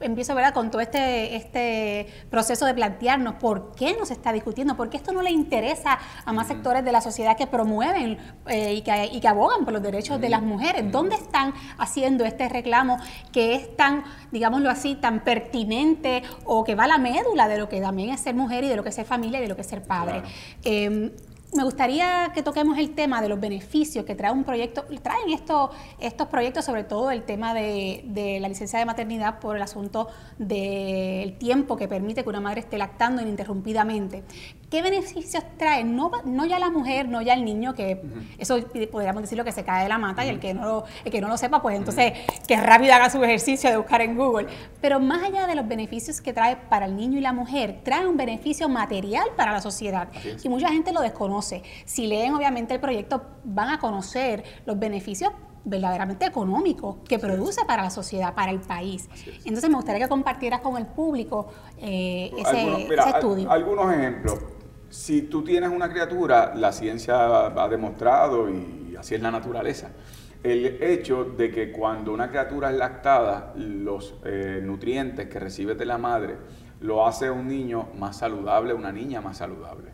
empiezo 0.00 0.34
¿verdad? 0.34 0.54
con 0.54 0.70
todo 0.70 0.80
este, 0.80 1.36
este 1.36 2.06
proceso 2.30 2.66
de 2.66 2.74
plantearnos 2.74 3.34
por 3.34 3.74
qué 3.74 3.96
nos 3.96 4.10
está 4.10 4.32
discutiendo, 4.32 4.76
por 4.76 4.90
qué 4.90 4.96
esto 4.96 5.12
no 5.12 5.22
le 5.22 5.30
interesa 5.30 5.98
a 6.24 6.32
más 6.32 6.48
sectores 6.48 6.84
de 6.84 6.92
la 6.92 7.00
sociedad 7.00 7.36
que 7.36 7.46
promueven 7.46 8.18
eh, 8.46 8.74
y, 8.74 8.82
que, 8.82 9.10
y, 9.12 9.20
que, 9.20 9.28
abogan 9.28 9.64
por 9.64 9.72
los 9.72 9.82
derechos 9.82 10.20
de 10.20 10.28
las 10.28 10.42
mujeres. 10.42 10.90
¿Dónde 10.90 11.16
están 11.16 11.52
haciendo 11.78 12.24
este 12.24 12.48
reclamo 12.48 12.98
que 13.32 13.54
es 13.54 13.76
tan, 13.76 14.04
digámoslo 14.30 14.70
así, 14.70 14.94
tan 14.94 15.24
pertinente 15.24 16.22
o 16.44 16.64
que 16.64 16.74
va 16.74 16.84
a 16.84 16.88
la 16.88 16.98
médula 16.98 17.48
de 17.48 17.58
lo 17.58 17.68
que 17.68 17.80
también 17.80 18.10
es 18.10 18.20
ser 18.20 18.34
mujer 18.34 18.64
y 18.64 18.68
de 18.68 18.76
lo 18.76 18.82
que 18.82 18.90
es 18.90 18.94
ser 18.94 19.06
familia 19.06 19.38
y 19.38 19.42
de 19.42 19.48
lo 19.48 19.56
que 19.56 19.62
es 19.62 19.68
ser 19.68 19.82
padre? 19.82 20.22
Em, 20.64 21.10
me 21.54 21.64
gustaría 21.64 22.30
que 22.34 22.42
toquemos 22.42 22.78
el 22.78 22.94
tema 22.94 23.22
de 23.22 23.28
los 23.28 23.40
beneficios 23.40 24.04
que 24.04 24.14
trae 24.14 24.30
un 24.30 24.44
proyecto, 24.44 24.84
traen 25.02 25.30
estos, 25.30 25.70
estos 25.98 26.28
proyectos, 26.28 26.64
sobre 26.64 26.84
todo 26.84 27.10
el 27.10 27.22
tema 27.22 27.54
de, 27.54 28.38
la 28.40 28.48
licencia 28.48 28.78
de 28.78 28.84
maternidad 28.84 29.38
por 29.38 29.56
el 29.56 29.62
asunto 29.62 30.08
del 30.38 31.38
tiempo 31.38 31.76
que 31.76 31.88
permite 31.88 32.22
que 32.22 32.28
una 32.28 32.40
madre 32.40 32.60
esté 32.60 32.76
lactando 32.76 33.22
ininterrumpidamente. 33.22 34.24
¿Qué 34.70 34.82
beneficios 34.82 35.42
trae? 35.56 35.82
No, 35.82 36.10
no 36.24 36.44
ya 36.44 36.58
la 36.58 36.70
mujer, 36.70 37.08
no 37.08 37.22
ya 37.22 37.32
el 37.32 37.42
niño, 37.42 37.74
que 37.74 38.02
eso 38.36 38.58
podríamos 38.92 39.22
decirlo 39.22 39.42
que 39.42 39.52
se 39.52 39.64
cae 39.64 39.84
de 39.84 39.88
la 39.88 39.96
mata 39.96 40.26
y 40.26 40.28
el 40.28 40.40
que, 40.40 40.52
no 40.52 40.66
lo, 40.66 40.84
el 41.06 41.10
que 41.10 41.22
no 41.22 41.28
lo 41.28 41.38
sepa, 41.38 41.62
pues 41.62 41.76
entonces 41.76 42.12
que 42.46 42.56
rápido 42.56 42.92
haga 42.92 43.08
su 43.08 43.22
ejercicio 43.24 43.70
de 43.70 43.78
buscar 43.78 44.02
en 44.02 44.14
Google. 44.14 44.46
Pero 44.82 45.00
más 45.00 45.22
allá 45.22 45.46
de 45.46 45.54
los 45.54 45.66
beneficios 45.66 46.20
que 46.20 46.34
trae 46.34 46.56
para 46.56 46.84
el 46.84 46.96
niño 46.96 47.16
y 47.16 47.22
la 47.22 47.32
mujer, 47.32 47.80
trae 47.82 48.06
un 48.06 48.18
beneficio 48.18 48.68
material 48.68 49.28
para 49.36 49.52
la 49.52 49.62
sociedad. 49.62 50.08
Y 50.42 50.48
mucha 50.50 50.68
gente 50.68 50.92
lo 50.92 51.00
desconoce. 51.00 51.62
Si 51.86 52.06
leen 52.06 52.34
obviamente 52.34 52.74
el 52.74 52.80
proyecto, 52.80 53.22
van 53.44 53.70
a 53.70 53.78
conocer 53.78 54.44
los 54.66 54.78
beneficios 54.78 55.32
verdaderamente 55.64 56.26
económicos 56.26 56.96
que 57.08 57.18
produce 57.18 57.64
para 57.64 57.82
la 57.82 57.90
sociedad, 57.90 58.34
para 58.34 58.50
el 58.50 58.60
país. 58.60 59.08
Entonces 59.44 59.70
me 59.70 59.76
gustaría 59.76 60.04
que 60.04 60.08
compartieras 60.08 60.60
con 60.60 60.76
el 60.76 60.86
público 60.86 61.48
eh, 61.78 62.30
ese, 62.36 62.88
estudio. 63.08 63.50
algunos 63.50 63.92
ejemplos 63.92 64.38
si 64.90 65.22
tú 65.22 65.42
tienes 65.44 65.70
una 65.70 65.90
criatura, 65.90 66.54
la 66.54 66.72
ciencia 66.72 67.46
ha 67.46 67.68
demostrado, 67.68 68.48
y 68.48 68.94
así 68.98 69.14
es 69.14 69.22
la 69.22 69.30
naturaleza, 69.30 69.90
el 70.42 70.82
hecho 70.82 71.24
de 71.24 71.50
que 71.50 71.72
cuando 71.72 72.12
una 72.12 72.28
criatura 72.28 72.70
es 72.70 72.76
lactada, 72.76 73.52
los 73.56 74.14
eh, 74.24 74.60
nutrientes 74.62 75.28
que 75.28 75.38
recibe 75.38 75.74
de 75.74 75.84
la 75.84 75.98
madre 75.98 76.36
lo 76.80 77.06
hace 77.06 77.28
un 77.28 77.48
niño 77.48 77.88
más 77.98 78.18
saludable, 78.18 78.72
una 78.72 78.92
niña 78.92 79.20
más 79.20 79.38
saludable. 79.38 79.90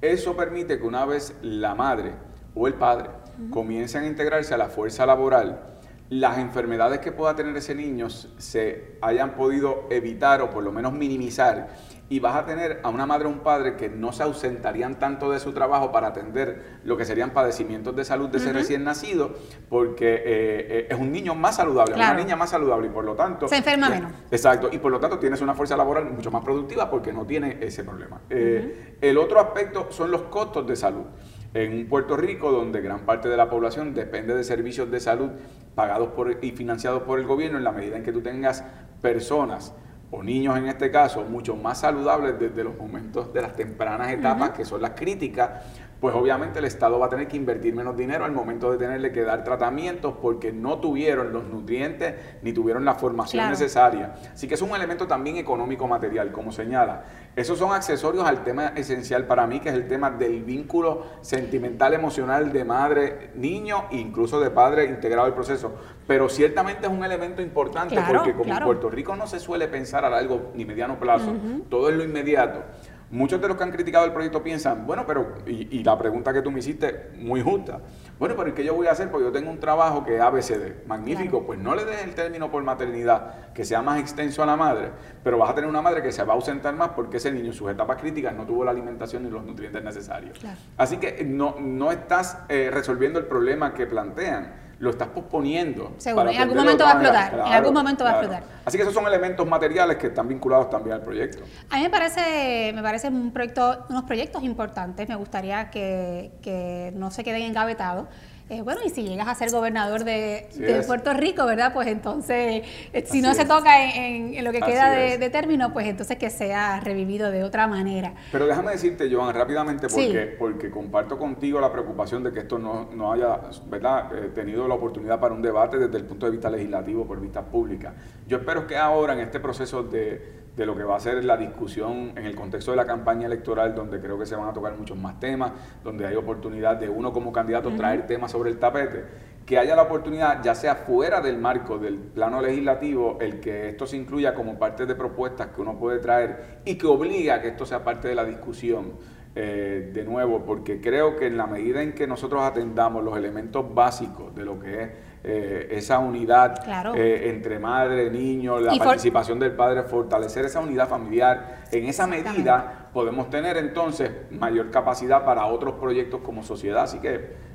Eso 0.00 0.34
permite 0.34 0.78
que 0.78 0.86
una 0.86 1.04
vez 1.04 1.36
la 1.42 1.74
madre 1.74 2.14
o 2.54 2.66
el 2.66 2.74
padre 2.74 3.10
comiencen 3.50 4.04
a 4.04 4.06
integrarse 4.06 4.54
a 4.54 4.56
la 4.56 4.68
fuerza 4.68 5.04
laboral, 5.04 5.60
las 6.08 6.38
enfermedades 6.38 7.00
que 7.00 7.12
pueda 7.12 7.34
tener 7.34 7.56
ese 7.56 7.74
niño 7.74 8.10
se 8.10 8.98
hayan 9.00 9.34
podido 9.34 9.86
evitar 9.90 10.42
o 10.42 10.50
por 10.50 10.62
lo 10.62 10.72
menos 10.72 10.92
minimizar 10.92 11.68
y 12.12 12.20
vas 12.20 12.36
a 12.36 12.44
tener 12.44 12.78
a 12.82 12.90
una 12.90 13.06
madre 13.06 13.24
o 13.24 13.30
un 13.30 13.38
padre 13.38 13.74
que 13.74 13.88
no 13.88 14.12
se 14.12 14.22
ausentarían 14.22 14.98
tanto 14.98 15.30
de 15.30 15.40
su 15.40 15.52
trabajo 15.52 15.90
para 15.92 16.08
atender 16.08 16.80
lo 16.84 16.98
que 16.98 17.06
serían 17.06 17.30
padecimientos 17.30 17.96
de 17.96 18.04
salud 18.04 18.28
de 18.28 18.36
ese 18.36 18.52
recién 18.52 18.84
nacido, 18.84 19.34
porque 19.70 20.16
eh, 20.16 20.22
eh, 20.26 20.86
es 20.90 20.98
un 20.98 21.10
niño 21.10 21.34
más 21.34 21.56
saludable, 21.56 21.94
una 21.94 22.12
niña 22.12 22.36
más 22.36 22.50
saludable 22.50 22.88
y 22.88 22.90
por 22.90 23.06
lo 23.06 23.14
tanto... 23.14 23.48
Se 23.48 23.56
enferma 23.56 23.88
menos. 23.88 24.12
Exacto, 24.30 24.68
y 24.70 24.76
por 24.76 24.92
lo 24.92 25.00
tanto 25.00 25.18
tienes 25.18 25.40
una 25.40 25.54
fuerza 25.54 25.74
laboral 25.74 26.04
mucho 26.12 26.30
más 26.30 26.44
productiva 26.44 26.90
porque 26.90 27.14
no 27.14 27.24
tiene 27.24 27.56
ese 27.62 27.82
problema. 27.82 28.20
Eh, 28.28 28.98
el 29.00 29.16
otro 29.16 29.40
aspecto 29.40 29.86
son 29.88 30.10
los 30.10 30.20
costos 30.24 30.66
de 30.66 30.76
salud. 30.76 31.06
En 31.54 31.72
un 31.72 31.86
Puerto 31.86 32.14
Rico 32.18 32.52
donde 32.52 32.82
gran 32.82 33.06
parte 33.06 33.30
de 33.30 33.38
la 33.38 33.48
población 33.48 33.94
depende 33.94 34.34
de 34.34 34.44
servicios 34.44 34.90
de 34.90 35.00
salud 35.00 35.30
pagados 35.74 36.08
por, 36.08 36.44
y 36.44 36.50
financiados 36.50 37.04
por 37.04 37.18
el 37.18 37.26
gobierno, 37.26 37.56
en 37.56 37.64
la 37.64 37.72
medida 37.72 37.96
en 37.96 38.02
que 38.02 38.12
tú 38.12 38.20
tengas 38.20 38.64
personas 39.00 39.74
o 40.12 40.22
niños 40.22 40.58
en 40.58 40.66
este 40.66 40.90
caso, 40.90 41.24
mucho 41.24 41.56
más 41.56 41.80
saludables 41.80 42.38
desde 42.38 42.62
los 42.62 42.76
momentos 42.76 43.32
de 43.32 43.40
las 43.40 43.56
tempranas 43.56 44.12
etapas, 44.12 44.50
que 44.50 44.64
son 44.64 44.82
las 44.82 44.90
críticas, 44.90 45.64
pues 46.02 46.16
obviamente 46.16 46.58
el 46.58 46.64
Estado 46.64 46.98
va 46.98 47.06
a 47.06 47.08
tener 47.08 47.28
que 47.28 47.36
invertir 47.36 47.76
menos 47.76 47.96
dinero 47.96 48.24
al 48.24 48.32
momento 48.32 48.72
de 48.72 48.76
tenerle 48.76 49.12
que 49.12 49.22
dar 49.22 49.44
tratamientos 49.44 50.14
porque 50.20 50.52
no 50.52 50.80
tuvieron 50.80 51.32
los 51.32 51.44
nutrientes 51.44 52.16
ni 52.42 52.52
tuvieron 52.52 52.84
la 52.84 52.94
formación 52.96 53.48
necesaria. 53.48 54.12
Así 54.32 54.48
que 54.48 54.54
es 54.54 54.62
un 54.62 54.70
elemento 54.70 55.06
también 55.06 55.36
económico 55.36 55.86
material, 55.86 56.32
como 56.32 56.50
señala. 56.50 57.04
Esos 57.36 57.56
son 57.56 57.72
accesorios 57.72 58.24
al 58.26 58.42
tema 58.42 58.72
esencial 58.74 59.28
para 59.28 59.46
mí, 59.46 59.60
que 59.60 59.68
es 59.68 59.76
el 59.76 59.86
tema 59.86 60.10
del 60.10 60.42
vínculo 60.42 61.06
sentimental, 61.20 61.94
emocional 61.94 62.52
de 62.52 62.64
madre, 62.64 63.30
niño 63.36 63.84
e 63.92 63.98
incluso 63.98 64.40
de 64.40 64.50
padre 64.50 64.86
integrado 64.86 65.28
al 65.28 65.34
proceso. 65.34 65.72
Pero 66.08 66.28
ciertamente 66.28 66.86
es 66.86 66.92
un 66.92 67.04
elemento 67.04 67.42
importante 67.42 67.94
porque 68.08 68.34
como 68.34 68.52
en 68.52 68.64
Puerto 68.64 68.90
Rico 68.90 69.14
no 69.14 69.28
se 69.28 69.38
suele 69.38 69.68
pensar 69.68 70.04
a 70.04 70.10
largo 70.10 70.50
ni 70.56 70.64
mediano 70.64 70.98
plazo, 70.98 71.32
todo 71.70 71.88
es 71.88 71.94
lo 71.94 72.02
inmediato. 72.02 72.64
Muchos 73.12 73.42
de 73.42 73.46
los 73.46 73.58
que 73.58 73.62
han 73.62 73.70
criticado 73.70 74.06
el 74.06 74.12
proyecto 74.12 74.42
piensan, 74.42 74.86
bueno, 74.86 75.04
pero, 75.06 75.34
y, 75.46 75.84
la 75.84 75.98
pregunta 75.98 76.32
que 76.32 76.40
tú 76.40 76.50
me 76.50 76.60
hiciste, 76.60 77.10
muy 77.18 77.42
justa, 77.42 77.78
bueno, 78.22 78.36
pero 78.36 78.54
¿qué 78.54 78.62
yo 78.64 78.74
voy 78.74 78.86
a 78.86 78.92
hacer? 78.92 79.10
Porque 79.10 79.24
yo 79.24 79.32
tengo 79.32 79.50
un 79.50 79.58
trabajo 79.58 80.04
que 80.04 80.14
es 80.14 80.22
ABCD, 80.22 80.86
magnífico, 80.86 81.44
pues 81.44 81.58
no 81.58 81.74
le 81.74 81.84
des 81.84 82.04
el 82.04 82.14
término 82.14 82.52
por 82.52 82.62
maternidad 82.62 83.50
que 83.52 83.64
sea 83.64 83.82
más 83.82 83.98
extenso 83.98 84.44
a 84.44 84.46
la 84.46 84.54
madre, 84.54 84.92
pero 85.24 85.38
vas 85.38 85.50
a 85.50 85.56
tener 85.56 85.68
una 85.68 85.82
madre 85.82 86.04
que 86.04 86.12
se 86.12 86.22
va 86.22 86.32
a 86.32 86.36
ausentar 86.36 86.72
más 86.76 86.90
porque 86.90 87.16
ese 87.16 87.32
niño 87.32 87.46
en 87.46 87.52
sus 87.52 87.68
etapas 87.68 88.00
críticas 88.00 88.32
no 88.32 88.46
tuvo 88.46 88.62
la 88.64 88.70
alimentación 88.70 89.24
ni 89.24 89.30
los 89.30 89.42
nutrientes 89.42 89.82
necesarios. 89.82 90.38
Así 90.76 90.98
que 90.98 91.24
no, 91.24 91.56
no 91.58 91.90
estás 91.90 92.38
eh, 92.48 92.70
resolviendo 92.72 93.18
el 93.18 93.26
problema 93.26 93.74
que 93.74 93.88
plantean 93.88 94.52
lo 94.82 94.90
estás 94.90 95.08
posponiendo. 95.08 95.92
Seguro, 95.98 96.28
en 96.28 96.40
algún 96.40 96.56
momento 96.56 96.82
va 96.82 96.90
a 96.90 96.94
explotar. 96.94 97.34
en 97.34 97.52
algún 97.52 97.72
momento 97.72 98.02
va 98.02 98.10
a 98.10 98.12
explotar. 98.14 98.42
Así 98.64 98.76
que 98.76 98.82
esos 98.82 98.92
son 98.92 99.06
elementos 99.06 99.46
materiales 99.46 99.96
que 99.96 100.08
están 100.08 100.26
vinculados 100.26 100.70
también 100.70 100.94
al 100.96 101.02
proyecto. 101.02 101.44
A 101.70 101.76
mí 101.76 101.82
me 101.84 101.90
parece, 101.90 102.72
me 102.74 102.82
parece 102.82 103.06
un 103.06 103.32
proyecto, 103.32 103.86
unos 103.90 104.02
proyectos 104.02 104.42
importantes. 104.42 105.08
Me 105.08 105.14
gustaría 105.14 105.70
que, 105.70 106.32
que 106.42 106.92
no 106.96 107.12
se 107.12 107.22
queden 107.22 107.42
engavetados. 107.42 108.08
Eh, 108.50 108.62
bueno, 108.62 108.80
y 108.84 108.90
si 108.90 109.02
llegas 109.02 109.28
a 109.28 109.34
ser 109.34 109.50
gobernador 109.50 110.04
de, 110.04 110.46
Puerto 110.86 111.12
Rico, 111.14 111.46
¿verdad? 111.46 111.72
Pues 111.72 111.88
entonces, 111.88 112.62
eh, 112.92 113.04
si 113.06 113.22
no 113.22 113.34
se 113.34 113.44
toca 113.44 113.94
en, 113.94 114.44
lo 114.44 114.52
que 114.52 114.60
queda 114.60 114.90
de, 114.90 115.30
término, 115.30 115.72
pues 115.72 115.86
entonces 115.86 116.18
que 116.18 116.28
sea 116.28 116.80
revivido 116.80 117.30
de 117.30 117.44
otra 117.44 117.66
manera. 117.66 118.14
Pero 118.30 118.46
déjame 118.46 118.72
decirte, 118.72 119.08
Joan, 119.10 119.34
rápidamente, 119.34 119.88
porque, 119.88 120.36
porque 120.38 120.70
comparto 120.70 121.18
contigo 121.18 121.60
la 121.60 121.72
preocupación 121.72 122.22
de 122.24 122.32
que 122.32 122.40
esto 122.40 122.58
no, 122.58 123.12
haya, 123.12 123.40
¿verdad?, 123.70 124.14
eh, 124.14 124.30
tenido 124.34 124.68
la 124.68 124.74
oportunidad 124.74 125.18
para 125.20 125.34
un 125.34 125.42
debate 125.42 125.78
desde 125.78 125.96
el 125.98 126.04
punto 126.04 126.26
de 126.26 126.32
vista 126.32 126.50
legislativo, 126.50 127.06
por 127.06 127.20
vista 127.20 127.42
pública. 127.42 127.94
Yo 128.28 128.38
espero 128.38 128.66
que 128.66 128.76
ahora, 128.76 129.14
en 129.14 129.20
este 129.20 129.40
proceso 129.40 129.82
de 129.82 130.42
de 130.56 130.66
lo 130.66 130.76
que 130.76 130.84
va 130.84 130.96
a 130.96 131.00
ser 131.00 131.24
la 131.24 131.36
discusión 131.36 132.12
en 132.14 132.26
el 132.26 132.34
contexto 132.34 132.72
de 132.72 132.76
la 132.76 132.84
campaña 132.84 133.26
electoral, 133.26 133.74
donde 133.74 134.00
creo 134.00 134.18
que 134.18 134.26
se 134.26 134.36
van 134.36 134.48
a 134.48 134.52
tocar 134.52 134.76
muchos 134.76 134.98
más 134.98 135.18
temas, 135.18 135.52
donde 135.82 136.06
hay 136.06 136.14
oportunidad 136.14 136.76
de 136.76 136.88
uno 136.88 137.12
como 137.12 137.32
candidato 137.32 137.70
traer 137.74 138.06
temas 138.06 138.32
sobre 138.32 138.50
el 138.50 138.58
tapete, 138.58 139.04
que 139.46 139.58
haya 139.58 139.74
la 139.74 139.82
oportunidad, 139.82 140.42
ya 140.42 140.54
sea 140.54 140.76
fuera 140.76 141.20
del 141.20 141.38
marco 141.38 141.78
del 141.78 141.96
plano 141.96 142.40
legislativo, 142.40 143.18
el 143.20 143.40
que 143.40 143.70
esto 143.70 143.86
se 143.86 143.96
incluya 143.96 144.34
como 144.34 144.58
parte 144.58 144.86
de 144.86 144.94
propuestas 144.94 145.48
que 145.48 145.62
uno 145.62 145.78
puede 145.78 145.98
traer 145.98 146.60
y 146.64 146.76
que 146.76 146.86
obliga 146.86 147.36
a 147.36 147.42
que 147.42 147.48
esto 147.48 147.66
sea 147.66 147.82
parte 147.82 148.08
de 148.08 148.14
la 148.14 148.24
discusión 148.24 148.92
eh, 149.34 149.90
de 149.94 150.04
nuevo, 150.04 150.44
porque 150.44 150.82
creo 150.82 151.16
que 151.16 151.26
en 151.26 151.38
la 151.38 151.46
medida 151.46 151.82
en 151.82 151.94
que 151.94 152.06
nosotros 152.06 152.42
atendamos 152.42 153.02
los 153.02 153.16
elementos 153.16 153.74
básicos 153.74 154.34
de 154.34 154.44
lo 154.44 154.60
que 154.60 154.82
es 154.82 154.90
eh, 155.24 155.68
esa 155.70 155.98
unidad 155.98 156.64
eh, 156.96 157.30
entre 157.30 157.58
madre, 157.58 158.10
niño, 158.10 158.58
la 158.58 158.74
participación 158.76 159.38
del 159.38 159.52
padre, 159.52 159.82
fortalecer 159.84 160.44
esa 160.44 160.60
unidad 160.60 160.88
familiar, 160.88 161.62
en 161.70 161.86
esa 161.86 162.06
medida 162.06 162.88
podemos 162.92 163.30
tener 163.30 163.56
entonces 163.56 164.10
mayor 164.30 164.70
capacidad 164.70 165.24
para 165.24 165.46
otros 165.46 165.74
proyectos 165.74 166.20
como 166.22 166.42
sociedad. 166.42 166.82
Así 166.84 166.98
que 166.98 167.52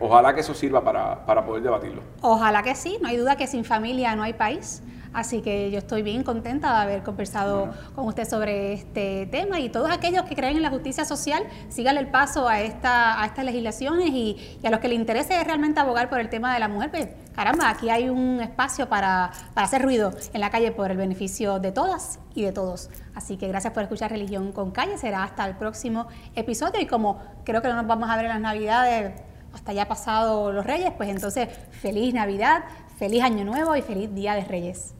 ojalá 0.00 0.34
que 0.34 0.40
eso 0.40 0.54
sirva 0.54 0.82
para, 0.82 1.26
para 1.26 1.44
poder 1.44 1.62
debatirlo. 1.62 2.02
Ojalá 2.22 2.62
que 2.62 2.74
sí, 2.74 2.98
no 3.02 3.08
hay 3.08 3.16
duda 3.16 3.36
que 3.36 3.46
sin 3.46 3.64
familia 3.64 4.16
no 4.16 4.22
hay 4.22 4.32
país. 4.32 4.82
Así 5.16 5.40
que 5.40 5.70
yo 5.70 5.78
estoy 5.78 6.02
bien 6.02 6.22
contenta 6.22 6.74
de 6.74 6.82
haber 6.82 7.02
conversado 7.02 7.70
con 7.94 8.06
usted 8.06 8.28
sobre 8.28 8.74
este 8.74 9.24
tema 9.24 9.58
y 9.60 9.70
todos 9.70 9.90
aquellos 9.90 10.24
que 10.24 10.36
creen 10.36 10.58
en 10.58 10.62
la 10.62 10.68
justicia 10.68 11.06
social, 11.06 11.42
síganle 11.70 12.02
el 12.02 12.08
paso 12.08 12.46
a, 12.46 12.60
esta, 12.60 13.22
a 13.22 13.24
estas 13.24 13.46
legislaciones 13.46 14.10
y, 14.10 14.58
a 14.62 14.68
los 14.68 14.78
que 14.78 14.88
les 14.88 14.98
interese 14.98 15.42
realmente 15.42 15.80
abogar 15.80 16.10
por 16.10 16.20
el 16.20 16.28
tema 16.28 16.52
de 16.52 16.60
la 16.60 16.68
mujer, 16.68 16.90
pues 16.90 17.08
caramba, 17.34 17.70
aquí 17.70 17.88
hay 17.88 18.10
un 18.10 18.40
espacio 18.42 18.90
para, 18.90 19.30
hacer 19.54 19.80
ruido 19.80 20.12
en 20.34 20.40
la 20.42 20.50
calle 20.50 20.70
por 20.70 20.90
el 20.90 20.98
beneficio 20.98 21.60
de 21.60 21.72
todas 21.72 22.18
y 22.34 22.42
de 22.42 22.52
todos. 22.52 22.90
Así 23.14 23.38
que 23.38 23.48
gracias 23.48 23.72
por 23.72 23.84
escuchar 23.84 24.10
Religión 24.10 24.52
con 24.52 24.70
Calle, 24.70 24.98
será 24.98 25.22
hasta 25.22 25.46
el 25.46 25.56
próximo 25.56 26.08
episodio 26.34 26.78
y 26.78 26.86
como 26.86 27.22
creo 27.42 27.62
que 27.62 27.68
no 27.68 27.76
nos 27.76 27.86
vamos 27.86 28.10
a 28.10 28.16
ver 28.16 28.26
en 28.26 28.32
las 28.32 28.40
Navidades 28.42 29.18
hasta 29.54 29.72
ya 29.72 29.88
pasado 29.88 30.52
los 30.52 30.66
Reyes, 30.66 30.92
pues 30.94 31.08
entonces 31.08 31.48
feliz 31.70 32.12
Navidad, 32.12 32.64
feliz 32.98 33.22
Año 33.22 33.46
Nuevo 33.46 33.74
y 33.76 33.80
feliz 33.80 34.14
Día 34.14 34.34
de 34.34 34.44
Reyes. 34.44 34.96